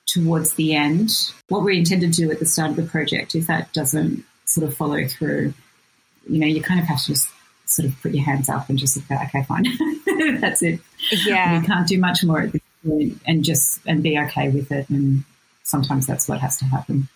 towards 0.06 0.54
the 0.54 0.74
end, 0.74 1.10
what 1.48 1.62
we 1.62 1.78
intended 1.78 2.12
to 2.12 2.22
do 2.22 2.30
at 2.30 2.40
the 2.40 2.46
start 2.46 2.70
of 2.70 2.76
the 2.76 2.82
project, 2.82 3.34
if 3.34 3.46
that 3.46 3.72
doesn't 3.72 4.24
sort 4.44 4.66
of 4.66 4.76
follow 4.76 5.06
through, 5.06 5.54
you 6.28 6.38
know, 6.38 6.46
you 6.46 6.60
kind 6.60 6.80
of 6.80 6.86
have 6.86 7.00
to 7.00 7.06
just 7.06 7.28
sort 7.74 7.88
of 7.88 8.00
put 8.02 8.12
your 8.12 8.24
hands 8.24 8.48
up 8.48 8.68
and 8.68 8.78
just 8.78 8.96
go, 9.08 9.16
okay, 9.16 9.42
fine, 9.44 9.64
that's 10.40 10.62
it. 10.62 10.80
Yeah, 11.26 11.60
you 11.60 11.66
can't 11.66 11.86
do 11.86 11.98
much 11.98 12.24
more 12.24 12.42
at 12.42 12.52
this 12.52 12.62
point, 12.86 13.20
and 13.26 13.44
just 13.44 13.80
and 13.86 14.02
be 14.02 14.18
okay 14.18 14.48
with 14.48 14.70
it. 14.70 14.88
And 14.88 15.24
sometimes 15.62 16.06
that's 16.06 16.28
what 16.28 16.40
has 16.40 16.58
to 16.58 16.64
happen. 16.64 17.08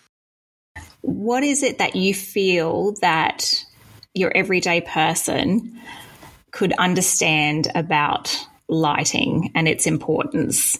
What 1.01 1.43
is 1.43 1.63
it 1.63 1.77
that 1.77 1.95
you 1.95 2.13
feel 2.13 2.93
that 3.01 3.63
your 4.13 4.31
everyday 4.35 4.81
person 4.81 5.79
could 6.51 6.73
understand 6.73 7.69
about 7.73 8.35
lighting 8.67 9.51
and 9.55 9.67
its 9.67 9.87
importance? 9.87 10.77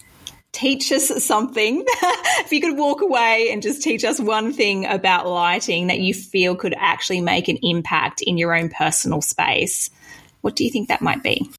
Teach 0.51 0.91
us 0.91 1.23
something. 1.23 1.83
if 1.87 2.51
you 2.51 2.61
could 2.61 2.77
walk 2.77 3.01
away 3.01 3.49
and 3.51 3.61
just 3.61 3.81
teach 3.81 4.03
us 4.03 4.19
one 4.19 4.53
thing 4.53 4.85
about 4.85 5.27
lighting 5.27 5.87
that 5.87 5.99
you 5.99 6.13
feel 6.13 6.55
could 6.55 6.75
actually 6.77 7.21
make 7.21 7.47
an 7.47 7.57
impact 7.61 8.21
in 8.21 8.37
your 8.37 8.53
own 8.53 8.69
personal 8.69 9.21
space, 9.21 9.89
what 10.41 10.55
do 10.55 10.63
you 10.63 10.71
think 10.71 10.87
that 10.87 11.01
might 11.01 11.23
be? 11.23 11.49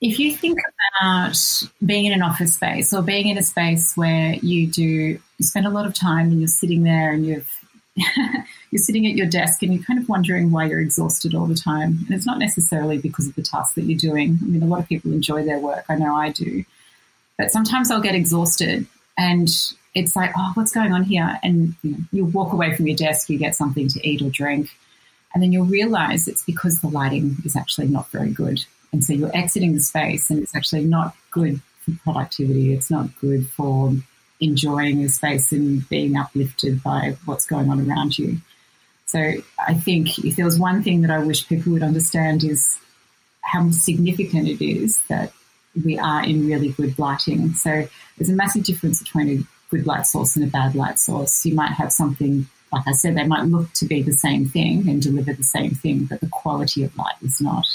If 0.00 0.18
you 0.18 0.34
think 0.34 0.58
about 1.00 1.62
being 1.84 2.06
in 2.06 2.12
an 2.12 2.22
office 2.22 2.54
space 2.54 2.92
or 2.92 3.02
being 3.02 3.28
in 3.28 3.38
a 3.38 3.42
space 3.42 3.96
where 3.96 4.34
you 4.34 4.66
do 4.66 4.82
you 4.82 5.20
spend 5.40 5.64
a 5.64 5.70
lot 5.70 5.86
of 5.86 5.94
time 5.94 6.26
and 6.26 6.40
you're 6.40 6.48
sitting 6.48 6.82
there 6.82 7.12
and 7.12 7.24
you've 7.24 7.48
you're 8.70 8.82
sitting 8.82 9.06
at 9.06 9.14
your 9.14 9.28
desk 9.28 9.62
and 9.62 9.72
you're 9.72 9.84
kind 9.84 10.00
of 10.00 10.08
wondering 10.08 10.50
why 10.50 10.66
you're 10.66 10.80
exhausted 10.80 11.34
all 11.34 11.46
the 11.46 11.54
time. 11.54 11.98
And 12.06 12.10
it's 12.10 12.26
not 12.26 12.38
necessarily 12.38 12.98
because 12.98 13.28
of 13.28 13.34
the 13.34 13.42
task 13.42 13.74
that 13.74 13.82
you're 13.82 13.98
doing. 13.98 14.38
I 14.42 14.46
mean, 14.46 14.62
a 14.62 14.66
lot 14.66 14.80
of 14.80 14.88
people 14.88 15.12
enjoy 15.12 15.44
their 15.44 15.58
work. 15.58 15.84
I 15.88 15.96
know 15.96 16.14
I 16.14 16.30
do. 16.30 16.64
But 17.38 17.50
sometimes 17.50 17.90
I'll 17.90 18.00
get 18.00 18.14
exhausted 18.14 18.86
and 19.18 19.48
it's 19.94 20.16
like, 20.16 20.32
oh, 20.36 20.52
what's 20.54 20.72
going 20.72 20.92
on 20.92 21.04
here? 21.04 21.38
And 21.42 21.74
you, 21.82 21.90
know, 21.90 21.98
you 22.12 22.24
walk 22.24 22.52
away 22.52 22.74
from 22.74 22.86
your 22.86 22.96
desk, 22.96 23.28
you 23.28 23.38
get 23.38 23.54
something 23.54 23.88
to 23.88 24.08
eat 24.08 24.22
or 24.22 24.30
drink, 24.30 24.70
and 25.34 25.42
then 25.42 25.52
you'll 25.52 25.66
realize 25.66 26.28
it's 26.28 26.44
because 26.44 26.80
the 26.80 26.88
lighting 26.88 27.36
is 27.44 27.56
actually 27.56 27.88
not 27.88 28.10
very 28.10 28.30
good. 28.30 28.64
And 28.92 29.02
so 29.04 29.12
you're 29.12 29.34
exiting 29.34 29.74
the 29.74 29.80
space 29.80 30.30
and 30.30 30.42
it's 30.42 30.54
actually 30.54 30.84
not 30.84 31.14
good 31.30 31.60
for 31.80 31.92
productivity. 32.04 32.72
It's 32.72 32.90
not 32.90 33.08
good 33.20 33.48
for 33.48 33.92
enjoying 34.40 35.02
the 35.02 35.08
space 35.08 35.52
and 35.52 35.88
being 35.88 36.16
uplifted 36.16 36.82
by 36.82 37.16
what's 37.24 37.46
going 37.46 37.70
on 37.70 37.88
around 37.88 38.18
you. 38.18 38.38
So 39.06 39.34
I 39.66 39.74
think 39.74 40.18
if 40.24 40.36
there 40.36 40.44
was 40.44 40.58
one 40.58 40.82
thing 40.82 41.02
that 41.02 41.10
I 41.10 41.18
wish 41.18 41.48
people 41.48 41.72
would 41.72 41.82
understand 41.82 42.44
is 42.44 42.78
how 43.42 43.70
significant 43.70 44.48
it 44.48 44.64
is 44.64 45.00
that 45.08 45.32
we 45.84 45.98
are 45.98 46.22
in 46.24 46.46
really 46.46 46.70
good 46.70 46.98
lighting. 46.98 47.54
So 47.54 47.88
there's 48.16 48.30
a 48.30 48.34
massive 48.34 48.64
difference 48.64 49.02
between 49.02 49.28
a 49.28 49.42
good 49.70 49.86
light 49.86 50.06
source 50.06 50.36
and 50.36 50.44
a 50.44 50.48
bad 50.48 50.74
light 50.74 50.98
source. 50.98 51.44
You 51.46 51.54
might 51.54 51.72
have 51.72 51.92
something, 51.92 52.46
like 52.72 52.86
I 52.86 52.92
said, 52.92 53.16
they 53.16 53.26
might 53.26 53.44
look 53.44 53.72
to 53.74 53.86
be 53.86 54.02
the 54.02 54.12
same 54.12 54.46
thing 54.46 54.88
and 54.88 55.00
deliver 55.00 55.32
the 55.32 55.42
same 55.42 55.70
thing, 55.70 56.04
but 56.04 56.20
the 56.20 56.28
quality 56.28 56.84
of 56.84 56.96
light 56.96 57.16
is 57.22 57.40
not. 57.40 57.66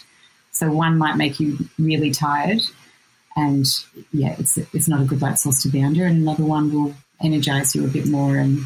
So 0.51 0.72
one 0.72 0.98
might 0.98 1.18
make 1.18 1.39
you 1.39 1.58
really 1.77 2.12
tired, 2.12 2.62
and 3.36 3.66
yeah, 4.12 4.36
it's 4.39 4.58
it's 4.58 4.88
not 4.88 5.01
a 5.01 5.06
good 5.06 5.22
light 5.22 5.38
source 5.38 5.62
to 5.63 5.70
be 5.70 5.84
under, 5.84 6.04
and 6.06 6.18
another 6.18 6.46
one 6.46 6.74
will 6.74 6.96
energize 7.22 7.75
you 7.75 7.86
a 7.86 7.88
bit 7.88 8.08
more 8.08 8.38
and 8.38 8.60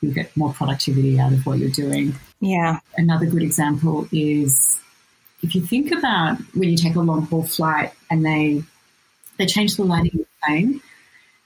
you'll 0.00 0.14
get 0.14 0.36
more 0.36 0.52
productivity 0.52 1.18
out 1.18 1.32
of 1.32 1.44
what 1.46 1.58
you're 1.58 1.70
doing. 1.70 2.14
Yeah. 2.40 2.80
Another 2.96 3.26
good 3.26 3.42
example 3.42 4.06
is 4.12 4.80
if 5.44 5.54
you 5.54 5.60
think 5.60 5.92
about 5.92 6.38
when 6.54 6.70
you 6.70 6.76
take 6.76 6.96
a 6.96 7.00
long 7.00 7.26
haul 7.26 7.42
flight 7.42 7.92
and 8.10 8.24
they 8.24 8.62
they 9.38 9.46
change 9.46 9.76
the 9.76 9.84
lighting 9.84 10.12
of 10.14 10.18
the 10.20 10.26
plane, 10.44 10.80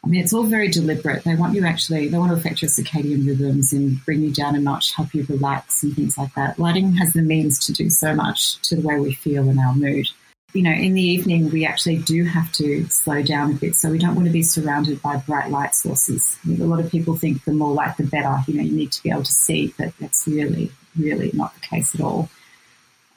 I 0.04 0.08
mean, 0.08 0.22
it's 0.22 0.32
all 0.32 0.44
very 0.44 0.68
deliberate. 0.68 1.24
They 1.24 1.34
want 1.34 1.54
you 1.54 1.66
actually, 1.66 2.08
they 2.08 2.18
want 2.18 2.30
to 2.30 2.36
affect 2.36 2.62
your 2.62 2.70
circadian 2.70 3.26
rhythms 3.26 3.72
and 3.72 4.02
bring 4.04 4.20
you 4.20 4.32
down 4.32 4.54
a 4.54 4.60
notch, 4.60 4.94
help 4.94 5.12
you 5.14 5.26
relax 5.28 5.82
and 5.82 5.96
things 5.96 6.16
like 6.16 6.32
that. 6.34 6.58
Lighting 6.58 6.92
has 6.94 7.12
the 7.12 7.22
means 7.22 7.58
to 7.66 7.72
do 7.72 7.90
so 7.90 8.14
much 8.14 8.60
to 8.68 8.76
the 8.76 8.86
way 8.86 9.00
we 9.00 9.14
feel 9.14 9.48
and 9.48 9.58
our 9.58 9.74
mood. 9.74 10.06
you 10.54 10.62
know, 10.62 10.70
in 10.70 10.94
the 10.94 11.02
evening, 11.02 11.50
we 11.50 11.66
actually 11.66 11.98
do 11.98 12.24
have 12.24 12.50
to 12.52 12.86
slow 12.88 13.22
down 13.22 13.50
a 13.50 13.54
bit. 13.54 13.76
So 13.76 13.90
we 13.90 13.98
don't 13.98 14.14
want 14.14 14.26
to 14.26 14.32
be 14.32 14.42
surrounded 14.42 15.02
by 15.02 15.16
bright 15.16 15.50
light 15.50 15.74
sources. 15.74 16.38
A 16.46 16.64
lot 16.64 16.80
of 16.80 16.90
people 16.90 17.16
think 17.16 17.44
the 17.44 17.52
more 17.52 17.74
light, 17.74 17.96
the 17.98 18.04
better. 18.04 18.38
You 18.46 18.54
know, 18.54 18.62
you 18.62 18.72
need 18.72 18.92
to 18.92 19.02
be 19.02 19.10
able 19.10 19.24
to 19.24 19.32
see, 19.32 19.74
but 19.76 19.92
that's 20.00 20.26
really, 20.26 20.70
really 20.98 21.30
not 21.34 21.54
the 21.54 21.60
case 21.60 21.94
at 21.94 22.00
all. 22.00 22.30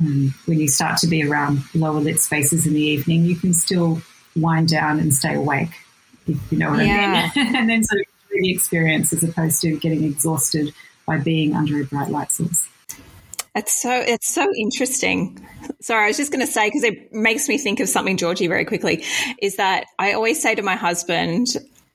Um, 0.01 0.34
when 0.46 0.60
you 0.60 0.67
start 0.67 0.98
to 1.00 1.08
be 1.08 1.24
around 1.24 1.60
lower 1.75 2.00
lit 2.00 2.20
spaces 2.20 2.65
in 2.65 2.74
the 2.74 2.81
evening, 2.81 3.24
you 3.24 3.36
can 3.36 3.53
still 3.53 4.01
wind 4.36 4.70
down 4.70 5.00
and 5.00 5.13
stay 5.13 5.36
awake, 5.36 5.70
if 6.27 6.51
you 6.51 6.58
know 6.58 6.72
what 6.72 6.86
yeah. 6.86 7.29
I 7.36 7.39
mean. 7.39 7.55
and 7.55 7.70
then 7.70 7.84
sort 7.84 8.01
of 8.01 8.08
enjoy 8.31 8.41
the 8.41 8.51
experience 8.51 9.13
as 9.13 9.24
opposed 9.24 9.62
to 9.62 9.77
getting 9.77 10.03
exhausted 10.03 10.74
by 11.05 11.20
being 11.20 11.55
under 11.55 11.79
a 11.79 11.86
bright 11.86 12.10
light 12.10 12.31
source. 12.31 12.67
It's 13.53 13.81
so 13.81 13.91
it's 13.91 14.34
so 14.34 14.48
interesting. 14.55 15.46
Sorry, 15.81 16.05
I 16.05 16.08
was 16.08 16.17
just 16.17 16.31
going 16.31 16.46
to 16.46 16.51
say 16.51 16.67
because 16.67 16.84
it 16.84 17.12
makes 17.12 17.50
me 17.50 17.58
think 17.58 17.81
of 17.81 17.89
something, 17.89 18.15
Georgie, 18.15 18.48
very 18.48 18.63
quickly. 18.63 19.03
Is 19.41 19.58
that 19.58 19.86
I 20.00 20.13
always 20.13 20.41
say 20.41 20.55
to 20.55 20.62
my 20.62 20.75
husband, 20.75 21.48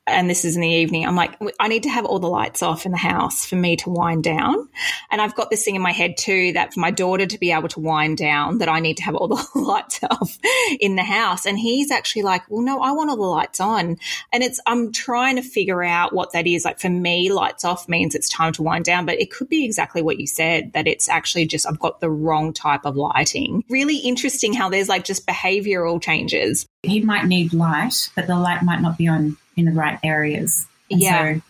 and 0.07 0.31
this 0.31 0.45
is 0.45 0.55
in 0.55 0.63
the 0.63 0.69
evening, 0.69 1.05
I'm 1.05 1.17
like, 1.17 1.37
I 1.59 1.67
need 1.67 1.83
to 1.83 1.89
have 1.89 2.05
all 2.05 2.21
the 2.21 2.29
lights 2.29 2.63
off 2.63 2.87
in 2.87 2.93
the 2.93 2.99
house 2.99 3.45
for 3.45 3.57
me 3.57 3.77
to 3.77 3.91
wind 3.91 4.23
down. 4.23 4.69
And 5.11 5.21
I've 5.21 5.35
got 5.35 5.51
this 5.51 5.65
thing 5.65 5.75
in 5.75 5.83
my 5.83 5.91
head 5.91 6.17
too 6.17 6.53
that 6.53 6.73
for 6.73 6.81
my 6.81 6.93
daughter 6.93 7.27
to 7.27 7.39
be 7.39 7.51
able 7.51 7.69
to 7.69 7.81
wind 7.81 8.17
down, 8.17 8.59
that 8.59 8.69
I 8.69 8.79
need 8.79 8.99
to 8.99 9.03
have 9.03 9.17
all 9.17 9.27
the 9.27 9.49
lights 9.59 10.01
off 10.09 10.39
in 10.79 10.95
the 10.95 11.03
house. 11.03 11.45
And 11.45 11.59
he's 11.59 11.91
actually 11.91 12.23
like, 12.23 12.49
well, 12.49 12.63
no, 12.63 12.81
I 12.81 12.93
want 12.93 13.11
all 13.11 13.17
the 13.17 13.23
lights 13.23 13.61
on. 13.61 13.97
And 14.33 14.43
it's, 14.45 14.61
I'm 14.67 14.93
trying 14.93 15.37
to 15.37 15.43
figure 15.43 15.83
out 15.83 16.13
what 16.13 16.33
that 16.33 16.47
is. 16.47 16.65
Like 16.65 16.79
for 16.79 16.91
me, 16.91 17.33
lights 17.33 17.65
off 17.65 17.89
means 17.89 18.15
it's 18.15 18.29
time 18.29 18.53
to 18.55 18.63
wind 18.63 18.85
down, 18.85 19.07
but 19.07 19.21
it 19.21 19.33
could 19.33 19.49
be 19.49 19.65
exactly 19.65 20.03
what 20.03 20.21
you 20.21 20.27
said, 20.29 20.73
that 20.75 20.87
it's 20.87 21.09
actually 21.09 21.47
just, 21.47 21.67
I've 21.67 21.81
got 21.81 22.01
the 22.01 22.11
wrong 22.11 22.53
type 22.53 22.85
of 22.85 22.97
lighting. 22.97 23.65
Really 23.69 23.97
interesting 23.97 24.53
how 24.53 24.69
there's 24.69 24.89
like 24.89 25.05
just 25.05 25.27
behavioral 25.27 26.01
changes. 26.01 26.67
He 26.87 27.01
might 27.01 27.27
need 27.27 27.53
light, 27.53 28.11
but 28.15 28.27
the 28.27 28.39
light 28.39 28.63
might 28.63 28.81
not 28.81 28.97
be 28.99 29.09
on 29.09 29.37
in 29.57 29.65
the 29.65 29.73
right 29.73 29.99
areas. 30.03 30.67
And 30.91 31.01
yeah. 31.01 31.35
So 31.35 31.41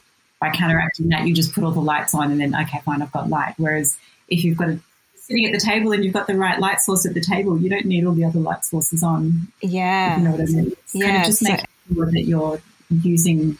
by 0.40 0.50
counteracting 0.50 1.08
that, 1.08 1.26
you 1.26 1.34
just 1.34 1.54
put 1.54 1.64
all 1.64 1.70
the 1.70 1.80
lights 1.80 2.14
on 2.14 2.30
and 2.30 2.40
then, 2.40 2.54
okay, 2.54 2.80
fine, 2.84 3.02
I've 3.02 3.12
got 3.12 3.28
light. 3.28 3.54
Whereas 3.56 3.96
if 4.28 4.44
you've 4.44 4.56
got 4.56 4.68
a 4.68 4.78
sitting 5.16 5.46
at 5.46 5.52
the 5.52 5.58
table 5.58 5.92
and 5.92 6.04
you've 6.04 6.14
got 6.14 6.26
the 6.26 6.36
right 6.36 6.60
light 6.60 6.80
source 6.80 7.04
at 7.04 7.14
the 7.14 7.20
table, 7.20 7.58
you 7.58 7.68
don't 7.68 7.86
need 7.86 8.04
all 8.04 8.12
the 8.14 8.24
other 8.24 8.38
light 8.38 8.64
sources 8.64 9.02
on. 9.02 9.48
Yeah. 9.60 10.18
You 10.18 10.24
know 10.24 10.30
what 10.32 10.40
I 10.40 10.44
mean? 10.44 10.72
It's 10.72 10.94
yeah. 10.94 11.06
Kind 11.06 11.16
of 11.18 11.24
just 11.24 11.38
so, 11.40 11.50
make 11.50 11.64
sure 11.94 12.06
that 12.12 12.22
you're 12.22 12.60
using 12.90 13.58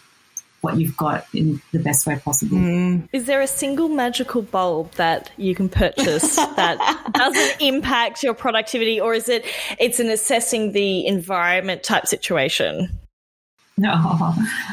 what 0.67 0.79
you've 0.79 0.97
got 0.97 1.25
in 1.33 1.63
the 1.71 1.79
best 1.79 2.09
way 2.09 2.17
possible. 2.17 2.57
Mm. 2.57 3.09
Is 3.13 3.27
there 3.27 3.41
a 3.41 3.47
single 3.47 3.89
magical 3.89 4.43
bulb 4.43 4.91
that 4.95 5.31
you 5.37 5.55
can 5.55 5.69
purchase 5.69 6.35
that 6.35 7.11
doesn't 7.15 7.61
impact 7.61 8.25
your 8.25 8.35
productivity 8.35 9.01
or 9.01 9.15
is 9.15 9.29
it 9.29 9.47
it's 9.79 10.01
an 10.01 10.11
assessing 10.11 10.73
the 10.73 11.07
environment 11.07 11.85
type 11.85 12.09
situation? 12.09 12.99
No, 13.79 13.93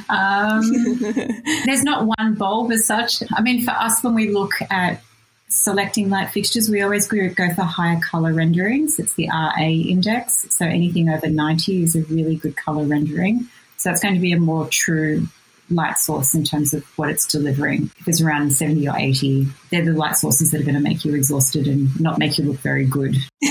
um, 0.09 0.61
there's 1.65 1.83
not 1.83 2.09
one 2.17 2.33
bulb 2.33 2.71
as 2.71 2.85
such. 2.85 3.21
I 3.31 3.41
mean, 3.41 3.63
for 3.63 3.71
us, 3.71 4.01
when 4.01 4.15
we 4.15 4.31
look 4.31 4.53
at 4.71 5.03
selecting 5.49 6.09
light 6.09 6.31
fixtures, 6.31 6.69
we 6.71 6.81
always 6.81 7.07
go 7.07 7.29
for 7.53 7.61
higher 7.61 7.99
color 7.99 8.33
renderings. 8.33 8.97
It's 8.97 9.13
the 9.13 9.29
RA 9.29 9.59
index. 9.59 10.47
So 10.49 10.65
anything 10.65 11.09
over 11.09 11.29
90 11.29 11.83
is 11.83 11.95
a 11.95 12.01
really 12.03 12.37
good 12.37 12.55
color 12.55 12.85
rendering. 12.85 13.47
So 13.77 13.89
that's 13.89 14.01
going 14.01 14.15
to 14.15 14.21
be 14.21 14.31
a 14.31 14.39
more 14.39 14.67
true 14.67 15.27
light 15.69 15.97
source 15.97 16.33
in 16.33 16.43
terms 16.43 16.73
of 16.73 16.83
what 16.97 17.09
it's 17.09 17.25
delivering. 17.25 17.91
If 17.97 18.07
it's 18.07 18.21
around 18.21 18.51
70 18.51 18.87
or 18.87 18.97
80, 18.97 19.47
they're 19.71 19.85
the 19.85 19.93
light 19.93 20.17
sources 20.17 20.51
that 20.51 20.61
are 20.61 20.63
going 20.63 20.75
to 20.75 20.81
make 20.81 21.05
you 21.05 21.15
exhausted 21.15 21.67
and 21.67 21.99
not 21.99 22.19
make 22.19 22.37
you 22.37 22.45
look 22.45 22.59
very 22.59 22.85
good. 22.85 23.15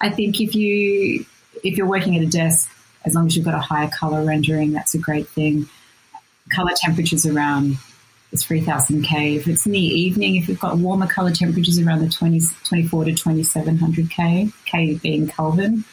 I 0.00 0.10
think 0.10 0.40
if 0.40 0.54
you 0.54 1.24
if 1.64 1.76
you're 1.76 1.86
working 1.86 2.16
at 2.16 2.22
a 2.22 2.26
desk, 2.26 2.70
as 3.04 3.14
long 3.14 3.26
as 3.26 3.36
you've 3.36 3.44
got 3.44 3.54
a 3.54 3.60
higher 3.60 3.88
color 3.88 4.24
rendering, 4.24 4.72
that's 4.72 4.94
a 4.94 4.98
great 4.98 5.28
thing. 5.28 5.68
Color 6.50 6.72
temperatures 6.76 7.26
around 7.26 7.78
it's 8.32 8.44
3000 8.44 9.02
K. 9.02 9.36
If 9.36 9.48
it's 9.48 9.66
in 9.66 9.72
the 9.72 9.78
evening, 9.78 10.36
if 10.36 10.48
you've 10.48 10.60
got 10.60 10.76
warmer 10.78 11.06
color 11.06 11.30
temperatures 11.30 11.78
around 11.78 12.00
the 12.00 12.08
20, 12.08 12.40
24 12.64 13.04
to 13.04 13.14
2700 13.14 14.10
K, 14.10 14.50
K 14.64 14.94
being 14.94 15.28
Kelvin, 15.28 15.84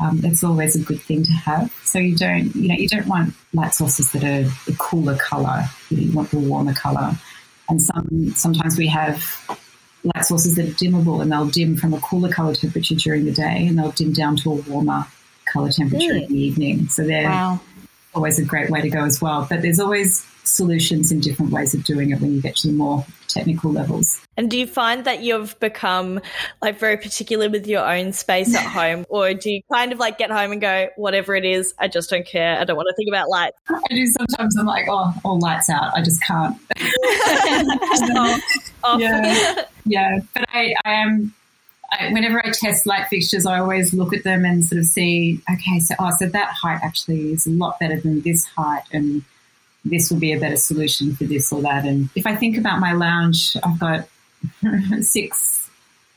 um, 0.00 0.18
that's 0.18 0.44
always 0.44 0.76
a 0.76 0.80
good 0.80 1.00
thing 1.00 1.24
to 1.24 1.32
have. 1.32 1.72
So 1.84 1.98
you 1.98 2.16
don't, 2.16 2.54
you 2.54 2.68
know, 2.68 2.74
you 2.74 2.88
don't 2.88 3.06
want 3.06 3.34
light 3.52 3.74
sources 3.74 4.12
that 4.12 4.24
are 4.24 4.50
a 4.72 4.76
cooler 4.76 5.16
color. 5.16 5.64
You 5.90 6.12
want 6.12 6.30
the 6.30 6.38
warmer 6.38 6.74
color. 6.74 7.12
And 7.68 7.82
some, 7.82 8.32
sometimes 8.34 8.78
we 8.78 8.86
have 8.88 9.24
light 10.04 10.24
sources 10.24 10.54
that 10.56 10.68
are 10.68 10.72
dimmable 10.72 11.20
and 11.20 11.32
they'll 11.32 11.48
dim 11.48 11.76
from 11.76 11.94
a 11.94 12.00
cooler 12.00 12.30
color 12.30 12.54
temperature 12.54 12.94
during 12.94 13.24
the 13.24 13.32
day 13.32 13.66
and 13.66 13.78
they'll 13.78 13.90
dim 13.92 14.12
down 14.12 14.36
to 14.36 14.52
a 14.52 14.54
warmer 14.54 15.06
color 15.46 15.70
temperature 15.70 16.14
mm. 16.14 16.26
in 16.26 16.32
the 16.32 16.38
evening. 16.38 16.88
So 16.88 17.04
they're 17.04 17.28
wow. 17.28 17.60
always 18.14 18.38
a 18.38 18.44
great 18.44 18.70
way 18.70 18.80
to 18.82 18.90
go 18.90 19.04
as 19.04 19.20
well. 19.20 19.46
But 19.48 19.62
there's 19.62 19.80
always 19.80 20.24
solutions 20.48 21.12
and 21.12 21.22
different 21.22 21.52
ways 21.52 21.74
of 21.74 21.84
doing 21.84 22.10
it 22.10 22.20
when 22.20 22.34
you 22.34 22.40
get 22.40 22.56
to 22.56 22.68
the 22.68 22.72
more 22.72 23.04
technical 23.28 23.70
levels. 23.70 24.20
And 24.36 24.50
do 24.50 24.58
you 24.58 24.66
find 24.66 25.04
that 25.04 25.22
you've 25.22 25.58
become 25.60 26.20
like 26.62 26.78
very 26.78 26.96
particular 26.96 27.48
with 27.48 27.66
your 27.66 27.86
own 27.86 28.12
space 28.12 28.54
at 28.54 28.62
home, 28.66 29.04
or 29.08 29.34
do 29.34 29.50
you 29.50 29.60
kind 29.72 29.92
of 29.92 29.98
like 29.98 30.18
get 30.18 30.30
home 30.30 30.52
and 30.52 30.60
go, 30.60 30.88
whatever 30.96 31.34
it 31.34 31.44
is, 31.44 31.74
I 31.78 31.88
just 31.88 32.10
don't 32.10 32.26
care. 32.26 32.58
I 32.58 32.64
don't 32.64 32.76
want 32.76 32.88
to 32.88 32.94
think 32.96 33.08
about 33.08 33.28
lights. 33.28 33.56
I 33.68 33.80
do 33.90 34.06
sometimes. 34.06 34.56
I'm 34.58 34.66
like, 34.66 34.86
oh, 34.88 35.14
all 35.24 35.38
lights 35.38 35.68
out. 35.68 35.96
I 35.96 36.02
just 36.02 36.22
can't. 36.22 36.56
off, 38.16 38.42
off. 38.84 39.00
Yeah, 39.00 39.64
yeah. 39.84 40.18
But 40.34 40.44
I, 40.48 40.74
I 40.84 40.92
am 40.92 41.34
I, 41.90 42.12
whenever 42.12 42.44
I 42.44 42.50
test 42.50 42.86
light 42.86 43.06
fixtures, 43.08 43.46
I 43.46 43.58
always 43.58 43.94
look 43.94 44.12
at 44.12 44.24
them 44.24 44.44
and 44.44 44.64
sort 44.64 44.78
of 44.78 44.84
see, 44.84 45.40
okay, 45.50 45.78
so 45.78 45.94
oh, 45.98 46.10
so 46.18 46.26
that 46.26 46.48
height 46.52 46.80
actually 46.82 47.32
is 47.32 47.46
a 47.46 47.50
lot 47.50 47.78
better 47.80 47.98
than 47.98 48.20
this 48.20 48.44
height, 48.44 48.82
and 48.92 49.22
this 49.84 50.10
will 50.10 50.18
be 50.18 50.32
a 50.32 50.40
better 50.40 50.56
solution 50.56 51.14
for 51.14 51.24
this 51.24 51.52
or 51.52 51.62
that. 51.62 51.84
And 51.84 52.08
if 52.14 52.26
I 52.26 52.36
think 52.36 52.58
about 52.58 52.80
my 52.80 52.92
lounge, 52.92 53.56
I've 53.62 53.78
got 53.78 54.08
six 55.00 55.70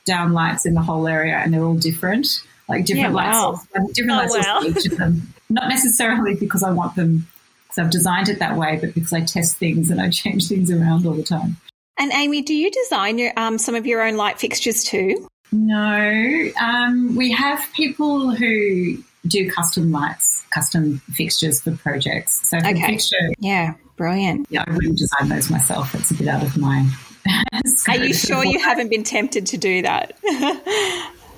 down 0.04 0.32
lights 0.32 0.66
in 0.66 0.74
the 0.74 0.82
whole 0.82 1.06
area, 1.06 1.36
and 1.36 1.52
they're 1.52 1.64
all 1.64 1.74
different, 1.74 2.42
like 2.68 2.84
different 2.84 3.14
yeah, 3.14 3.32
wow. 3.32 3.52
lights, 3.52 3.92
different 3.94 4.10
oh, 4.10 4.16
lights 4.16 4.46
wow. 4.46 4.60
each 4.64 4.86
of 4.86 4.98
them. 4.98 5.34
Not 5.50 5.68
necessarily 5.68 6.34
because 6.34 6.62
I 6.62 6.70
want 6.72 6.96
them, 6.96 7.26
because 7.64 7.78
I've 7.78 7.90
designed 7.90 8.28
it 8.28 8.38
that 8.38 8.56
way, 8.56 8.78
but 8.80 8.94
because 8.94 9.12
I 9.12 9.20
test 9.20 9.58
things 9.58 9.90
and 9.90 10.00
I 10.00 10.08
change 10.10 10.48
things 10.48 10.70
around 10.70 11.06
all 11.06 11.14
the 11.14 11.22
time. 11.22 11.56
And 11.98 12.10
Amie, 12.12 12.42
do 12.42 12.54
you 12.54 12.70
design 12.70 13.18
your, 13.18 13.32
um, 13.36 13.58
some 13.58 13.74
of 13.74 13.86
your 13.86 14.02
own 14.02 14.16
light 14.16 14.40
fixtures 14.40 14.82
too? 14.82 15.28
No, 15.52 16.50
um, 16.60 17.14
we 17.14 17.30
have 17.32 17.62
people 17.74 18.34
who 18.34 18.96
do 19.26 19.50
custom 19.50 19.92
lights, 19.92 20.31
custom 20.52 20.98
fixtures 21.12 21.60
for 21.60 21.76
projects. 21.76 22.48
So 22.48 22.60
for 22.60 22.66
okay. 22.66 22.86
fixture, 22.86 23.32
yeah, 23.38 23.74
brilliant. 23.96 24.46
Yeah, 24.50 24.64
I 24.66 24.72
wouldn't 24.72 24.98
design 24.98 25.28
those 25.28 25.50
myself. 25.50 25.94
It's 25.94 26.10
a 26.10 26.14
bit 26.14 26.28
out 26.28 26.42
of 26.42 26.56
my. 26.56 26.88
Are 27.88 27.96
you 27.96 28.14
sure 28.14 28.44
you 28.44 28.58
haven't 28.58 28.88
been 28.88 29.04
tempted 29.04 29.46
to 29.46 29.56
do 29.56 29.82
that? 29.82 30.18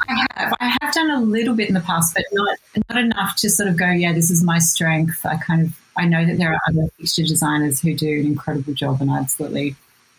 I 0.07 0.27
have. 0.35 0.55
I 0.61 0.77
have 0.81 0.93
done 0.93 1.11
a 1.11 1.21
little 1.21 1.55
bit 1.55 1.69
in 1.69 1.75
the 1.75 1.81
past, 1.81 2.15
but 2.15 2.25
not 2.33 2.59
not 2.89 2.99
enough 2.99 3.37
to 3.37 3.51
sort 3.51 3.69
of 3.69 3.77
go. 3.77 3.91
Yeah, 3.91 4.13
this 4.13 4.31
is 4.31 4.43
my 4.43 4.59
strength. 4.59 5.25
I 5.25 5.37
kind 5.37 5.63
of 5.63 5.79
I 5.97 6.07
know 6.07 6.25
that 6.27 6.37
there 6.37 6.53
are 6.53 6.61
other 6.69 6.89
fixture 6.99 7.23
designers 7.23 7.81
who 7.81 7.95
do 7.95 8.21
an 8.21 8.27
incredible 8.27 8.75
job, 8.75 9.01
and 9.01 9.11
I 9.11 9.19
absolutely 9.19 9.77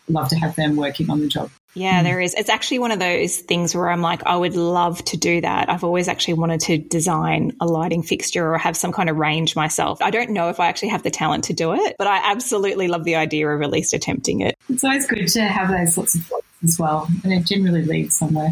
love 0.08 0.30
to 0.30 0.36
have 0.36 0.56
them 0.56 0.76
working 0.76 1.10
on 1.10 1.20
the 1.20 1.28
job. 1.28 1.50
Yeah, 1.76 2.00
hmm. 2.00 2.06
there 2.06 2.22
is. 2.22 2.34
It's 2.34 2.50
actually 2.50 2.80
one 2.80 2.92
of 2.92 3.00
those 3.00 3.38
things 3.38 3.76
where 3.76 3.90
I'm 3.90 4.02
like, 4.02 4.26
I 4.26 4.36
would 4.36 4.56
love 4.56 5.04
to 5.06 5.18
do 5.18 5.42
that. 5.42 5.70
I've 5.70 5.84
always 5.84 6.08
actually 6.08 6.36
wanted 6.36 6.62
to 6.62 6.78
design 6.78 7.56
a 7.60 7.68
lighting 7.68 8.02
fixture 8.02 8.54
or 8.54 8.58
have 8.58 8.76
some 8.76 8.92
kind 8.92 9.10
of 9.10 9.18
range 9.18 9.56
myself. 9.56 10.02
I 10.02 10.10
don't 10.10 10.32
know 10.32 10.50
if 10.50 10.60
I 10.60 10.68
actually 10.68 10.90
have 10.90 11.04
the 11.04 11.12
talent 11.12 11.44
to 11.46 11.54
do 11.54 11.74
it, 11.74 11.96
but 11.98 12.08
I 12.08 12.32
absolutely 12.32 12.88
love 12.88 13.04
the 13.04 13.16
idea 13.16 13.48
of 13.48 13.62
at 13.62 13.70
least 13.70 13.94
attempting 13.94 14.42
it. 14.42 14.58
It's 14.70 14.84
always 14.84 15.06
good 15.06 15.28
to 15.28 15.42
have 15.44 15.70
those 15.70 15.94
sorts 15.94 16.16
of 16.16 16.26
thoughts 16.26 16.48
as 16.64 16.80
well, 16.80 17.08
and 17.24 17.34
it 17.34 17.46
generally 17.46 17.84
leads 17.84 18.16
somewhere. 18.16 18.52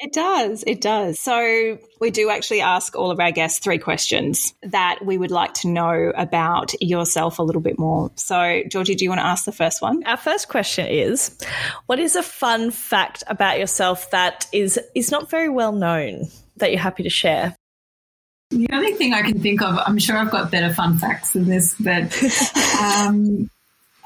It 0.00 0.12
does. 0.12 0.62
It 0.66 0.80
does. 0.80 1.18
So, 1.18 1.78
we 2.00 2.10
do 2.10 2.30
actually 2.30 2.60
ask 2.60 2.94
all 2.94 3.10
of 3.10 3.18
our 3.18 3.32
guests 3.32 3.58
three 3.58 3.78
questions 3.78 4.54
that 4.62 5.04
we 5.04 5.18
would 5.18 5.32
like 5.32 5.54
to 5.54 5.68
know 5.68 6.12
about 6.16 6.80
yourself 6.80 7.40
a 7.40 7.42
little 7.42 7.60
bit 7.60 7.78
more. 7.78 8.12
So, 8.14 8.62
Georgie, 8.68 8.94
do 8.94 9.04
you 9.04 9.10
want 9.10 9.20
to 9.20 9.26
ask 9.26 9.44
the 9.44 9.52
first 9.52 9.82
one? 9.82 10.04
Our 10.04 10.16
first 10.16 10.48
question 10.48 10.86
is 10.86 11.36
What 11.86 11.98
is 11.98 12.14
a 12.14 12.22
fun 12.22 12.70
fact 12.70 13.24
about 13.26 13.58
yourself 13.58 14.10
that 14.12 14.46
is, 14.52 14.78
is 14.94 15.10
not 15.10 15.30
very 15.30 15.48
well 15.48 15.72
known 15.72 16.28
that 16.58 16.70
you're 16.70 16.80
happy 16.80 17.02
to 17.02 17.10
share? 17.10 17.56
The 18.50 18.68
only 18.72 18.94
thing 18.94 19.12
I 19.12 19.22
can 19.22 19.40
think 19.40 19.60
of, 19.62 19.78
I'm 19.84 19.98
sure 19.98 20.16
I've 20.16 20.30
got 20.30 20.50
better 20.50 20.72
fun 20.72 20.96
facts 20.96 21.32
than 21.32 21.46
this, 21.46 21.74
but 21.78 22.16
um, 22.80 23.50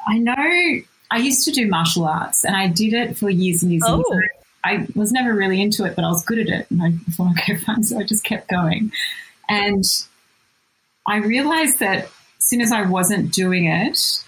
I 0.07 0.18
know 0.18 0.83
I 1.12 1.18
used 1.18 1.44
to 1.44 1.52
do 1.52 1.68
martial 1.68 2.07
arts 2.07 2.44
and 2.44 2.57
I 2.57 2.66
did 2.66 2.92
it 2.94 3.16
for 3.16 3.28
years 3.28 3.62
and 3.62 3.72
years. 3.72 3.83
Oh. 3.87 4.02
And 4.11 4.22
years. 4.22 4.41
I 4.64 4.87
was 4.94 5.12
never 5.12 5.35
really 5.35 5.61
into 5.61 5.85
it, 5.85 5.96
but 5.96 6.05
I 6.05 6.09
was 6.09 6.25
good 6.25 6.38
at 6.38 6.48
it. 6.48 6.70
And 6.70 6.83
I 6.83 6.92
thought, 7.12 7.33
okay, 7.33 7.57
fine. 7.57 7.83
So 7.83 7.98
I 7.98 8.05
just 8.05 8.25
kept 8.25 8.48
going. 8.48 8.92
And 9.48 9.85
I 11.07 11.16
realized 11.16 11.81
that 11.81 12.05
as 12.05 12.11
soon 12.38 12.61
as 12.61 12.72
I 12.72 12.83
wasn't 12.83 13.33
doing 13.33 13.66
it, 13.66 14.25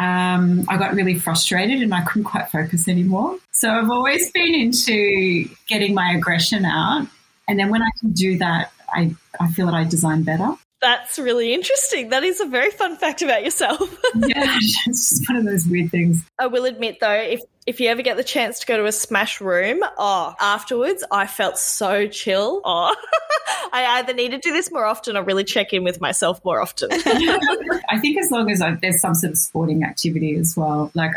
um, 0.00 0.64
I 0.68 0.76
got 0.76 0.94
really 0.94 1.18
frustrated 1.18 1.82
and 1.82 1.92
I 1.92 2.02
couldn't 2.02 2.24
quite 2.24 2.50
focus 2.50 2.88
anymore. 2.88 3.36
So 3.52 3.70
I've 3.70 3.90
always 3.90 4.30
been 4.30 4.54
into 4.54 5.48
getting 5.68 5.94
my 5.94 6.12
aggression 6.12 6.64
out 6.64 7.08
And 7.48 7.58
then 7.58 7.70
when 7.70 7.82
I 7.82 7.90
can 7.98 8.12
do 8.12 8.38
that, 8.38 8.70
I, 8.94 9.14
I 9.40 9.48
feel 9.48 9.66
that 9.66 9.74
I 9.74 9.84
design 9.84 10.22
better. 10.22 10.54
That's 10.80 11.18
really 11.18 11.52
interesting. 11.52 12.10
That 12.10 12.22
is 12.22 12.40
a 12.40 12.46
very 12.46 12.70
fun 12.70 12.96
fact 12.96 13.22
about 13.22 13.44
yourself. 13.44 13.80
yeah, 14.14 14.56
it's 14.56 14.84
just 14.84 15.28
one 15.28 15.38
of 15.38 15.44
those 15.44 15.66
weird 15.66 15.90
things. 15.90 16.24
I 16.38 16.46
will 16.46 16.66
admit 16.66 16.98
though, 17.00 17.12
if 17.12 17.40
if 17.66 17.80
you 17.80 17.88
ever 17.88 18.02
get 18.02 18.16
the 18.16 18.24
chance 18.24 18.60
to 18.60 18.66
go 18.66 18.76
to 18.76 18.86
a 18.86 18.92
smash 18.92 19.40
room, 19.40 19.80
oh, 19.98 20.34
afterwards 20.40 21.04
I 21.10 21.26
felt 21.26 21.58
so 21.58 22.06
chill. 22.06 22.60
Oh, 22.64 22.94
I 23.72 23.98
either 23.98 24.14
need 24.14 24.30
to 24.30 24.38
do 24.38 24.52
this 24.52 24.70
more 24.70 24.84
often 24.84 25.16
or 25.16 25.22
really 25.22 25.44
check 25.44 25.72
in 25.72 25.82
with 25.82 26.00
myself 26.00 26.42
more 26.44 26.60
often. 26.60 26.88
I 26.92 27.98
think 28.00 28.18
as 28.18 28.30
long 28.30 28.50
as 28.50 28.62
I, 28.62 28.76
there's 28.80 29.00
some 29.00 29.14
sort 29.14 29.32
of 29.32 29.38
sporting 29.38 29.82
activity 29.82 30.36
as 30.36 30.56
well, 30.56 30.92
like 30.94 31.12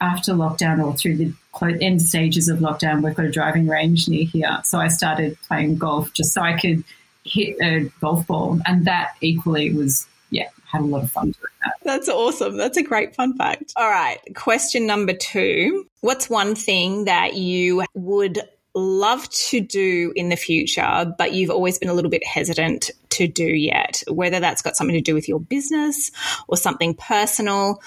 after 0.00 0.32
lockdown 0.32 0.82
or 0.82 0.96
through 0.96 1.16
the 1.16 1.34
end 1.82 2.00
stages 2.00 2.48
of 2.48 2.60
lockdown, 2.60 3.02
we've 3.02 3.14
got 3.14 3.26
a 3.26 3.30
driving 3.30 3.66
range 3.66 4.08
near 4.08 4.24
here. 4.24 4.60
So 4.64 4.78
I 4.78 4.88
started 4.88 5.36
playing 5.48 5.76
golf 5.76 6.12
just 6.14 6.32
so 6.32 6.40
I 6.40 6.58
could 6.58 6.84
hit 7.24 7.56
a 7.62 7.90
golf 8.00 8.26
ball. 8.26 8.60
And 8.66 8.86
that 8.86 9.14
equally 9.20 9.72
was, 9.72 10.06
yeah, 10.30 10.48
had 10.64 10.82
a 10.82 10.84
lot 10.84 11.02
of 11.02 11.10
fun 11.10 11.26
doing 11.26 11.52
that. 11.64 11.74
That's 11.82 12.08
awesome. 12.08 12.56
That's 12.56 12.76
a 12.76 12.82
great 12.82 13.14
fun 13.14 13.36
fact. 13.36 13.72
All 13.76 13.88
right. 13.88 14.18
Question 14.34 14.86
number 14.86 15.12
two 15.12 15.86
What's 16.00 16.30
one 16.30 16.54
thing 16.54 17.04
that 17.04 17.34
you 17.34 17.84
would 17.94 18.40
love 18.74 19.28
to 19.30 19.60
do 19.60 20.12
in 20.14 20.28
the 20.28 20.36
future, 20.36 21.12
but 21.18 21.32
you've 21.32 21.50
always 21.50 21.78
been 21.78 21.88
a 21.88 21.94
little 21.94 22.10
bit 22.10 22.24
hesitant 22.24 22.90
to 23.10 23.26
do 23.26 23.44
yet? 23.44 24.02
Whether 24.08 24.40
that's 24.40 24.62
got 24.62 24.76
something 24.76 24.94
to 24.94 25.00
do 25.00 25.14
with 25.14 25.28
your 25.28 25.40
business 25.40 26.10
or 26.48 26.56
something 26.56 26.94
personal, 26.94 27.82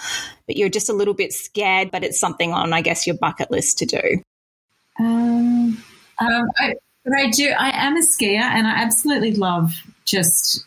but 0.46 0.58
you're 0.58 0.70
just 0.70 0.90
a 0.90 0.94
little 0.94 1.14
bit 1.14 1.34
scared, 1.34 1.90
but 1.92 2.04
it's 2.04 2.20
something 2.20 2.54
on, 2.54 2.74
I 2.74 2.82
guess, 2.82 3.08
your 3.08 3.18
bucket 3.18 3.50
list 3.50 3.80
to 3.80 3.86
do. 3.86 4.24
Um, 5.00 5.84
um, 6.20 6.52
I, 6.60 6.76
but 7.04 7.14
I 7.14 7.30
do. 7.30 7.50
I 7.58 7.86
am 7.86 7.98
a 7.98 8.02
skier, 8.02 8.42
and 8.42 8.68
I 8.68 8.82
absolutely 8.82 9.34
love 9.34 9.74
just 10.06 10.66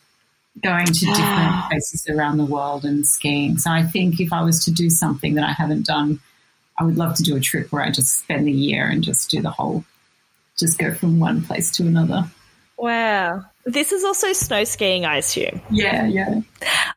going 0.63 0.87
to 0.87 1.07
different 1.07 1.65
places 1.71 2.07
around 2.09 2.39
the 2.39 2.45
world 2.45 2.85
and 2.85 3.07
skiing. 3.07 3.59
So 3.59 3.71
I 3.71 3.83
think 3.83 4.21
if 4.21 4.33
I 4.33 4.43
was 4.43 4.65
to 4.65 4.71
do 4.71 4.91
something 4.91 5.35
that 5.35 5.45
I 5.45 5.53
haven't 5.53 5.87
done, 5.87 6.21
I 6.79 6.85
would 6.85 6.97
love 6.97 7.15
to 7.17 7.23
do 7.23 7.37
a 7.37 7.41
trip 7.41 7.73
where 7.73 7.83
I 7.83 7.91
just 7.91 8.19
spend 8.19 8.47
the 8.47 8.53
year 8.53 8.87
and 8.87 9.03
just 9.03 9.31
do 9.31 9.41
the 9.41 9.51
whole, 9.51 9.85
just 10.59 10.79
go 10.79 10.95
from 10.95 11.19
one 11.19 11.43
place 11.43 11.71
to 11.73 11.87
another. 11.87 12.31
Wow. 12.77 13.45
This 13.65 13.91
is 13.91 14.05
also 14.05 14.33
snow 14.33 14.65
skiing, 14.65 15.05
I 15.05 15.17
assume. 15.17 15.61
Yeah, 15.71 16.07
yeah. 16.07 16.41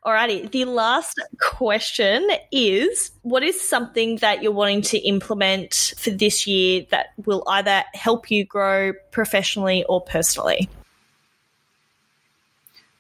Alrighty. 0.06 0.52
The 0.52 0.66
last 0.66 1.20
question 1.40 2.28
is 2.52 3.12
what 3.24 3.44
is 3.44 3.68
something 3.68 4.18
that 4.18 4.44
you're 4.44 4.52
wanting 4.52 4.82
to 4.84 4.98
implement 5.00 5.96
for 5.98 6.12
this 6.12 6.46
year 6.46 6.86
that 6.92 7.08
will 7.26 7.44
either 7.48 7.84
help 7.94 8.30
you 8.30 8.46
grow 8.46 8.94
professionally 9.12 9.84
or 9.86 10.02
personally? 10.02 10.70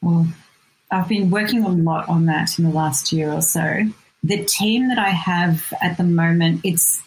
Well, 0.02 0.28
I've 0.90 1.08
been 1.10 1.30
working 1.30 1.64
a 1.64 1.70
lot 1.70 2.08
on 2.10 2.26
that 2.26 2.58
in 2.58 2.66
the 2.66 2.72
last 2.72 3.12
year 3.12 3.32
or 3.32 3.42
so. 3.42 3.84
The 4.24 4.44
team 4.46 4.88
that 4.88 4.98
I 4.98 5.10
have 5.10 5.74
at 5.82 5.98
the 5.98 6.04
moment, 6.04 6.62
it's 6.64 7.02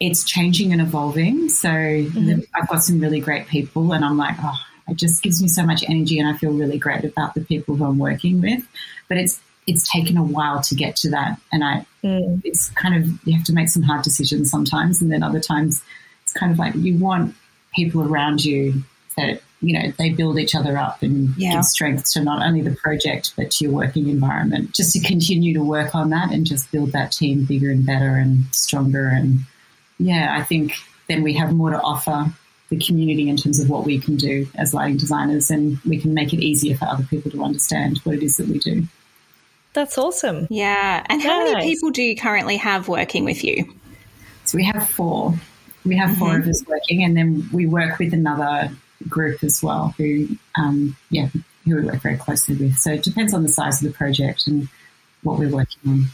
it's 0.00 0.24
changing 0.24 0.72
and 0.72 0.80
evolving. 0.80 1.48
So 1.48 1.68
mm-hmm. 1.68 2.26
the, 2.26 2.46
I've 2.54 2.68
got 2.68 2.82
some 2.82 3.00
really 3.00 3.20
great 3.20 3.46
people, 3.46 3.92
and 3.92 4.04
I'm 4.04 4.16
like, 4.16 4.36
oh, 4.40 4.58
it 4.88 4.96
just 4.96 5.22
gives 5.22 5.42
me 5.42 5.48
so 5.48 5.64
much 5.64 5.82
energy 5.88 6.18
and 6.18 6.28
I 6.28 6.36
feel 6.36 6.52
really 6.52 6.78
great 6.78 7.04
about 7.04 7.34
the 7.34 7.40
people 7.40 7.76
who 7.76 7.84
I'm 7.84 7.98
working 7.98 8.40
with. 8.40 8.66
But 9.08 9.18
it's 9.18 9.40
it's 9.66 9.90
taken 9.90 10.16
a 10.16 10.22
while 10.22 10.60
to 10.62 10.74
get 10.74 10.94
to 10.96 11.10
that. 11.10 11.40
And 11.52 11.64
I 11.64 11.86
mm. 12.04 12.40
it's 12.44 12.70
kind 12.70 12.94
of 12.94 13.26
you 13.26 13.34
have 13.34 13.44
to 13.46 13.52
make 13.52 13.68
some 13.68 13.82
hard 13.82 14.02
decisions 14.02 14.50
sometimes 14.50 15.02
and 15.02 15.10
then 15.10 15.22
other 15.22 15.40
times 15.40 15.82
it's 16.22 16.32
kind 16.32 16.52
of 16.52 16.58
like 16.58 16.74
you 16.76 16.96
want 16.96 17.34
people 17.74 18.02
around 18.02 18.44
you 18.44 18.82
that 19.16 19.42
you 19.60 19.72
know 19.72 19.92
they 19.98 20.10
build 20.10 20.38
each 20.38 20.54
other 20.54 20.76
up 20.76 21.02
and 21.02 21.34
yeah. 21.36 21.52
give 21.52 21.64
strength 21.64 22.12
to 22.12 22.22
not 22.22 22.46
only 22.46 22.60
the 22.60 22.74
project 22.76 23.32
but 23.36 23.50
to 23.50 23.64
your 23.64 23.72
working 23.72 24.08
environment 24.08 24.72
just 24.72 24.92
to 24.92 25.00
continue 25.00 25.54
to 25.54 25.62
work 25.62 25.94
on 25.94 26.10
that 26.10 26.30
and 26.30 26.46
just 26.46 26.70
build 26.70 26.92
that 26.92 27.12
team 27.12 27.44
bigger 27.44 27.70
and 27.70 27.86
better 27.86 28.16
and 28.16 28.44
stronger 28.52 29.08
and 29.08 29.40
yeah 29.98 30.36
i 30.38 30.42
think 30.42 30.72
then 31.08 31.22
we 31.22 31.32
have 31.34 31.52
more 31.52 31.70
to 31.70 31.80
offer 31.80 32.26
the 32.68 32.76
community 32.78 33.28
in 33.28 33.36
terms 33.36 33.60
of 33.60 33.70
what 33.70 33.84
we 33.84 33.98
can 33.98 34.16
do 34.16 34.46
as 34.56 34.74
lighting 34.74 34.96
designers 34.96 35.50
and 35.50 35.78
we 35.84 35.98
can 35.98 36.14
make 36.14 36.32
it 36.32 36.40
easier 36.40 36.76
for 36.76 36.86
other 36.86 37.04
people 37.04 37.30
to 37.30 37.42
understand 37.44 37.98
what 37.98 38.16
it 38.16 38.22
is 38.22 38.38
that 38.38 38.48
we 38.48 38.58
do. 38.58 38.82
That's 39.72 39.98
awesome. 39.98 40.48
Yeah. 40.50 41.04
And 41.08 41.22
how 41.22 41.44
many 41.44 41.64
people 41.64 41.90
do 41.90 42.02
you 42.02 42.16
currently 42.16 42.56
have 42.56 42.88
working 42.88 43.24
with 43.24 43.44
you? 43.44 43.72
So 44.44 44.56
we 44.56 44.64
have 44.64 44.88
four. 44.88 45.34
We 45.84 45.96
have 45.96 46.16
4 46.16 46.28
mm-hmm. 46.28 46.40
of 46.40 46.48
us 46.48 46.64
working, 46.66 47.04
and 47.04 47.16
then 47.16 47.48
we 47.52 47.66
work 47.66 48.00
with 48.00 48.12
another 48.12 48.70
group 49.08 49.44
as 49.44 49.62
well 49.62 49.94
who, 49.96 50.26
um, 50.58 50.96
yeah, 51.10 51.28
who 51.64 51.76
we 51.76 51.82
work 51.82 52.02
very 52.02 52.16
closely 52.16 52.56
with. 52.56 52.76
So 52.76 52.92
it 52.92 53.04
depends 53.04 53.32
on 53.32 53.44
the 53.44 53.48
size 53.48 53.80
of 53.80 53.92
the 53.92 53.96
project 53.96 54.48
and 54.48 54.68
what 55.22 55.38
we're 55.38 55.48
working 55.48 55.80
on. 55.86 56.04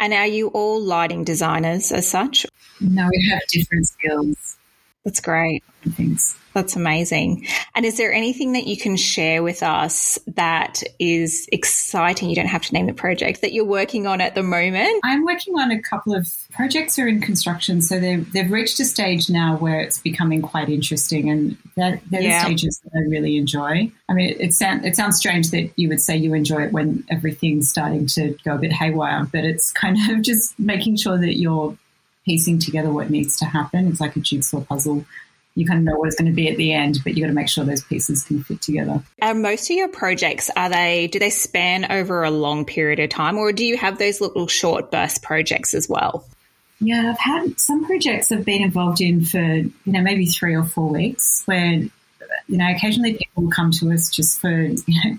And 0.00 0.12
are 0.14 0.26
you 0.26 0.48
all 0.48 0.80
lighting 0.80 1.24
designers 1.24 1.90
as 1.92 2.08
such? 2.08 2.46
No, 2.80 3.08
we 3.10 3.30
have 3.30 3.40
different 3.48 3.88
skills. 3.88 4.56
That's 5.04 5.20
great. 5.20 5.64
Thanks. 5.90 6.36
That's 6.58 6.74
amazing. 6.74 7.46
And 7.76 7.86
is 7.86 7.98
there 7.98 8.12
anything 8.12 8.54
that 8.54 8.66
you 8.66 8.76
can 8.76 8.96
share 8.96 9.44
with 9.44 9.62
us 9.62 10.18
that 10.26 10.82
is 10.98 11.48
exciting? 11.52 12.30
You 12.30 12.34
don't 12.34 12.46
have 12.46 12.62
to 12.62 12.74
name 12.74 12.86
the 12.86 12.92
project 12.92 13.42
that 13.42 13.52
you're 13.52 13.64
working 13.64 14.08
on 14.08 14.20
at 14.20 14.34
the 14.34 14.42
moment. 14.42 15.00
I'm 15.04 15.24
working 15.24 15.54
on 15.56 15.70
a 15.70 15.80
couple 15.80 16.16
of 16.16 16.28
projects 16.50 16.98
are 16.98 17.06
in 17.06 17.20
construction, 17.20 17.80
so 17.80 18.00
they've 18.00 18.28
they've 18.32 18.50
reached 18.50 18.80
a 18.80 18.84
stage 18.84 19.30
now 19.30 19.56
where 19.56 19.78
it's 19.78 19.98
becoming 19.98 20.42
quite 20.42 20.68
interesting, 20.68 21.30
and 21.30 21.56
they're, 21.76 22.00
they're 22.10 22.22
yeah. 22.22 22.40
the 22.40 22.46
stages 22.46 22.80
that 22.80 22.98
I 22.98 23.08
really 23.08 23.36
enjoy. 23.36 23.92
I 24.08 24.12
mean, 24.12 24.30
it, 24.30 24.40
it 24.40 24.54
sounds 24.54 24.84
it 24.84 24.96
sounds 24.96 25.16
strange 25.16 25.52
that 25.52 25.70
you 25.76 25.88
would 25.90 26.02
say 26.02 26.16
you 26.16 26.34
enjoy 26.34 26.64
it 26.64 26.72
when 26.72 27.04
everything's 27.08 27.70
starting 27.70 28.08
to 28.08 28.36
go 28.44 28.56
a 28.56 28.58
bit 28.58 28.72
haywire, 28.72 29.28
but 29.30 29.44
it's 29.44 29.70
kind 29.70 29.96
of 30.10 30.22
just 30.22 30.58
making 30.58 30.96
sure 30.96 31.18
that 31.18 31.38
you're 31.38 31.78
piecing 32.24 32.58
together 32.58 32.90
what 32.90 33.10
needs 33.10 33.36
to 33.36 33.44
happen. 33.44 33.86
It's 33.86 34.00
like 34.00 34.16
a 34.16 34.20
jigsaw 34.20 34.62
puzzle. 34.62 35.06
You 35.58 35.66
kind 35.66 35.80
of 35.80 35.84
know 35.84 35.98
what 35.98 36.06
it's 36.06 36.16
going 36.16 36.30
to 36.30 36.34
be 36.34 36.48
at 36.48 36.56
the 36.56 36.72
end, 36.72 37.00
but 37.02 37.16
you 37.16 37.22
got 37.22 37.28
to 37.28 37.34
make 37.34 37.48
sure 37.48 37.64
those 37.64 37.82
pieces 37.82 38.24
can 38.24 38.44
fit 38.44 38.62
together. 38.62 39.02
And 39.18 39.42
most 39.42 39.68
of 39.70 39.76
your 39.76 39.88
projects 39.88 40.50
are 40.56 40.68
they? 40.68 41.08
Do 41.08 41.18
they 41.18 41.30
span 41.30 41.90
over 41.90 42.22
a 42.22 42.30
long 42.30 42.64
period 42.64 43.00
of 43.00 43.10
time, 43.10 43.36
or 43.36 43.52
do 43.52 43.64
you 43.64 43.76
have 43.76 43.98
those 43.98 44.20
little 44.20 44.46
short 44.46 44.90
burst 44.90 45.22
projects 45.22 45.74
as 45.74 45.88
well? 45.88 46.24
Yeah, 46.80 47.10
I've 47.10 47.18
had 47.18 47.58
some 47.58 47.84
projects 47.84 48.30
I've 48.30 48.44
been 48.44 48.62
involved 48.62 49.00
in 49.00 49.24
for 49.24 49.40
you 49.40 49.72
know 49.86 50.00
maybe 50.00 50.26
three 50.26 50.54
or 50.54 50.62
four 50.64 50.90
weeks, 50.90 51.42
where 51.46 51.72
you 51.72 51.90
know 52.46 52.70
occasionally 52.70 53.14
people 53.14 53.44
will 53.44 53.50
come 53.50 53.72
to 53.72 53.90
us 53.92 54.10
just 54.10 54.40
for 54.40 54.50
you 54.62 54.78
know 54.86 55.18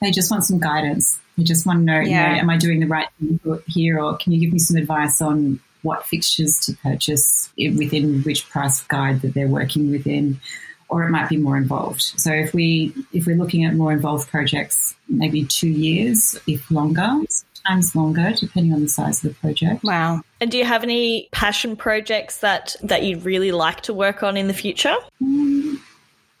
they 0.00 0.10
just 0.10 0.30
want 0.30 0.44
some 0.44 0.60
guidance. 0.60 1.18
They 1.36 1.44
just 1.44 1.66
want 1.66 1.80
to 1.80 1.84
know, 1.84 2.00
yeah. 2.00 2.02
you 2.02 2.36
know, 2.36 2.40
am 2.42 2.50
I 2.50 2.58
doing 2.58 2.80
the 2.80 2.86
right 2.86 3.08
thing 3.18 3.40
here, 3.66 3.98
or 3.98 4.16
can 4.18 4.32
you 4.32 4.40
give 4.40 4.52
me 4.52 4.58
some 4.58 4.76
advice 4.76 5.20
on 5.20 5.58
what 5.82 6.06
fixtures 6.06 6.58
to 6.60 6.76
purchase 6.76 7.50
within 7.56 8.22
which 8.22 8.48
price 8.48 8.82
guide 8.82 9.22
that 9.22 9.34
they're 9.34 9.48
working 9.48 9.90
within, 9.90 10.40
or 10.88 11.04
it 11.04 11.10
might 11.10 11.28
be 11.28 11.36
more 11.36 11.56
involved. 11.56 12.02
So 12.02 12.32
if 12.32 12.52
we 12.52 12.94
if 13.12 13.26
we're 13.26 13.36
looking 13.36 13.64
at 13.64 13.74
more 13.74 13.92
involved 13.92 14.28
projects, 14.28 14.94
maybe 15.08 15.44
two 15.44 15.68
years, 15.68 16.38
if 16.46 16.70
longer, 16.70 17.08
sometimes 17.54 17.94
longer, 17.94 18.32
depending 18.38 18.72
on 18.72 18.82
the 18.82 18.88
size 18.88 19.24
of 19.24 19.30
the 19.30 19.34
project. 19.40 19.84
Wow. 19.84 20.22
And 20.40 20.50
do 20.50 20.58
you 20.58 20.64
have 20.64 20.82
any 20.82 21.28
passion 21.32 21.76
projects 21.76 22.38
that 22.38 22.76
that 22.82 23.02
you'd 23.02 23.24
really 23.24 23.52
like 23.52 23.82
to 23.82 23.94
work 23.94 24.22
on 24.22 24.36
in 24.36 24.48
the 24.48 24.54
future? 24.54 24.96
Mm, 25.22 25.78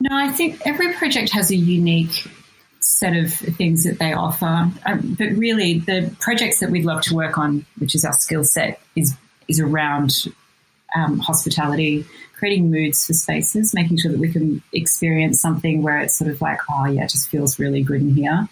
no, 0.00 0.16
I 0.16 0.28
think 0.28 0.60
every 0.66 0.94
project 0.94 1.30
has 1.32 1.50
a 1.50 1.56
unique 1.56 2.26
set 2.80 3.14
of 3.14 3.32
things 3.32 3.84
that 3.84 3.98
they 3.98 4.12
offer. 4.12 4.70
Um, 4.86 5.16
but 5.18 5.30
really, 5.32 5.78
the 5.78 6.14
projects 6.18 6.60
that 6.60 6.70
we'd 6.70 6.84
love 6.84 7.02
to 7.02 7.14
work 7.14 7.38
on, 7.38 7.66
which 7.78 7.94
is 7.94 8.04
our 8.04 8.12
skill 8.14 8.44
set, 8.44 8.80
is 8.96 9.14
is 9.50 9.60
around 9.60 10.26
um, 10.94 11.18
hospitality, 11.18 12.06
creating 12.34 12.70
moods 12.70 13.06
for 13.06 13.12
spaces, 13.12 13.74
making 13.74 13.98
sure 13.98 14.10
that 14.10 14.20
we 14.20 14.32
can 14.32 14.62
experience 14.72 15.40
something 15.40 15.82
where 15.82 16.00
it's 16.00 16.16
sort 16.16 16.30
of 16.30 16.40
like, 16.40 16.58
oh 16.70 16.86
yeah, 16.86 17.04
it 17.04 17.10
just 17.10 17.28
feels 17.28 17.58
really 17.58 17.82
good 17.82 18.00
in 18.00 18.14
here. 18.14 18.48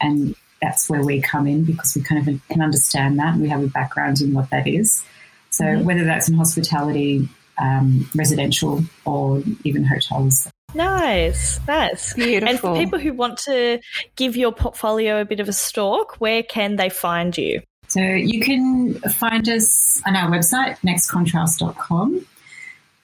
And 0.00 0.34
that's 0.60 0.88
where 0.88 1.02
we 1.02 1.20
come 1.20 1.46
in 1.46 1.64
because 1.64 1.96
we 1.96 2.02
kind 2.02 2.28
of 2.28 2.48
can 2.48 2.60
understand 2.60 3.18
that 3.18 3.34
and 3.34 3.42
we 3.42 3.48
have 3.48 3.62
a 3.62 3.68
background 3.68 4.20
in 4.20 4.32
what 4.32 4.50
that 4.50 4.66
is. 4.66 5.02
So 5.50 5.64
mm-hmm. 5.64 5.84
whether 5.84 6.04
that's 6.04 6.28
in 6.28 6.36
hospitality, 6.36 7.28
um, 7.58 8.08
residential, 8.14 8.82
or 9.04 9.42
even 9.64 9.84
hotels. 9.84 10.50
Nice, 10.74 11.60
nice. 11.66 12.14
Beautiful. 12.14 12.48
And 12.48 12.60
for 12.60 12.76
people 12.76 12.98
who 12.98 13.12
want 13.12 13.38
to 13.40 13.80
give 14.16 14.36
your 14.36 14.52
portfolio 14.52 15.20
a 15.20 15.24
bit 15.24 15.40
of 15.40 15.48
a 15.48 15.52
stalk, 15.52 16.16
where 16.16 16.42
can 16.42 16.76
they 16.76 16.88
find 16.88 17.36
you? 17.36 17.62
So 17.92 18.00
you 18.00 18.40
can 18.40 18.94
find 19.00 19.46
us 19.50 20.00
on 20.06 20.16
our 20.16 20.30
website, 20.30 20.78
nextcontrast.com 20.78 22.26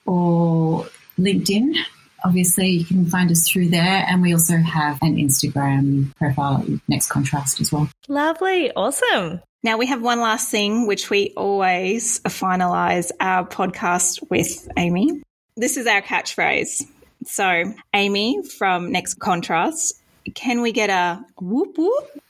or 0.07 0.87
LinkedIn. 1.19 1.75
Obviously, 2.25 2.69
you 2.69 2.85
can 2.85 3.05
find 3.05 3.29
us 3.29 3.47
through 3.47 3.67
there. 3.67 4.03
And 4.09 4.23
we 4.23 4.33
also 4.33 4.57
have 4.57 4.97
an 5.03 5.17
Instagram 5.17 6.15
profile, 6.15 6.65
Next 6.87 7.09
Contrast, 7.09 7.61
as 7.61 7.71
well. 7.71 7.87
Lovely. 8.07 8.71
Awesome. 8.71 9.41
Now, 9.61 9.77
we 9.77 9.85
have 9.85 10.01
one 10.01 10.21
last 10.21 10.49
thing, 10.49 10.87
which 10.87 11.11
we 11.11 11.33
always 11.37 12.19
finalize 12.21 13.11
our 13.19 13.45
podcast 13.45 14.27
with, 14.31 14.67
Amie. 14.75 15.21
This 15.55 15.77
is 15.77 15.85
our 15.85 16.01
catchphrase. 16.01 16.81
So, 17.27 17.75
Amie 17.93 18.41
from 18.41 18.91
Next 18.91 19.19
Contrast, 19.19 20.01
can 20.33 20.61
we 20.61 20.71
get 20.71 20.89
a 20.89 21.23
whoop 21.39 21.77
whoop? 21.77 22.21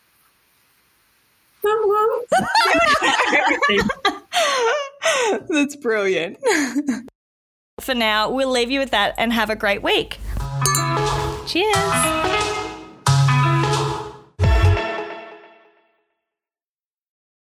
That's 5.50 5.76
brilliant. 5.76 6.38
For 7.80 7.96
now, 7.96 8.30
we'll 8.30 8.52
leave 8.52 8.72
you 8.72 8.80
with 8.80 8.92
that 8.92 9.16
and 9.18 9.34
have 9.34 9.50
a 9.50 9.56
great 9.56 9.82
week. 9.82 10.20
Cheers. 11.48 12.29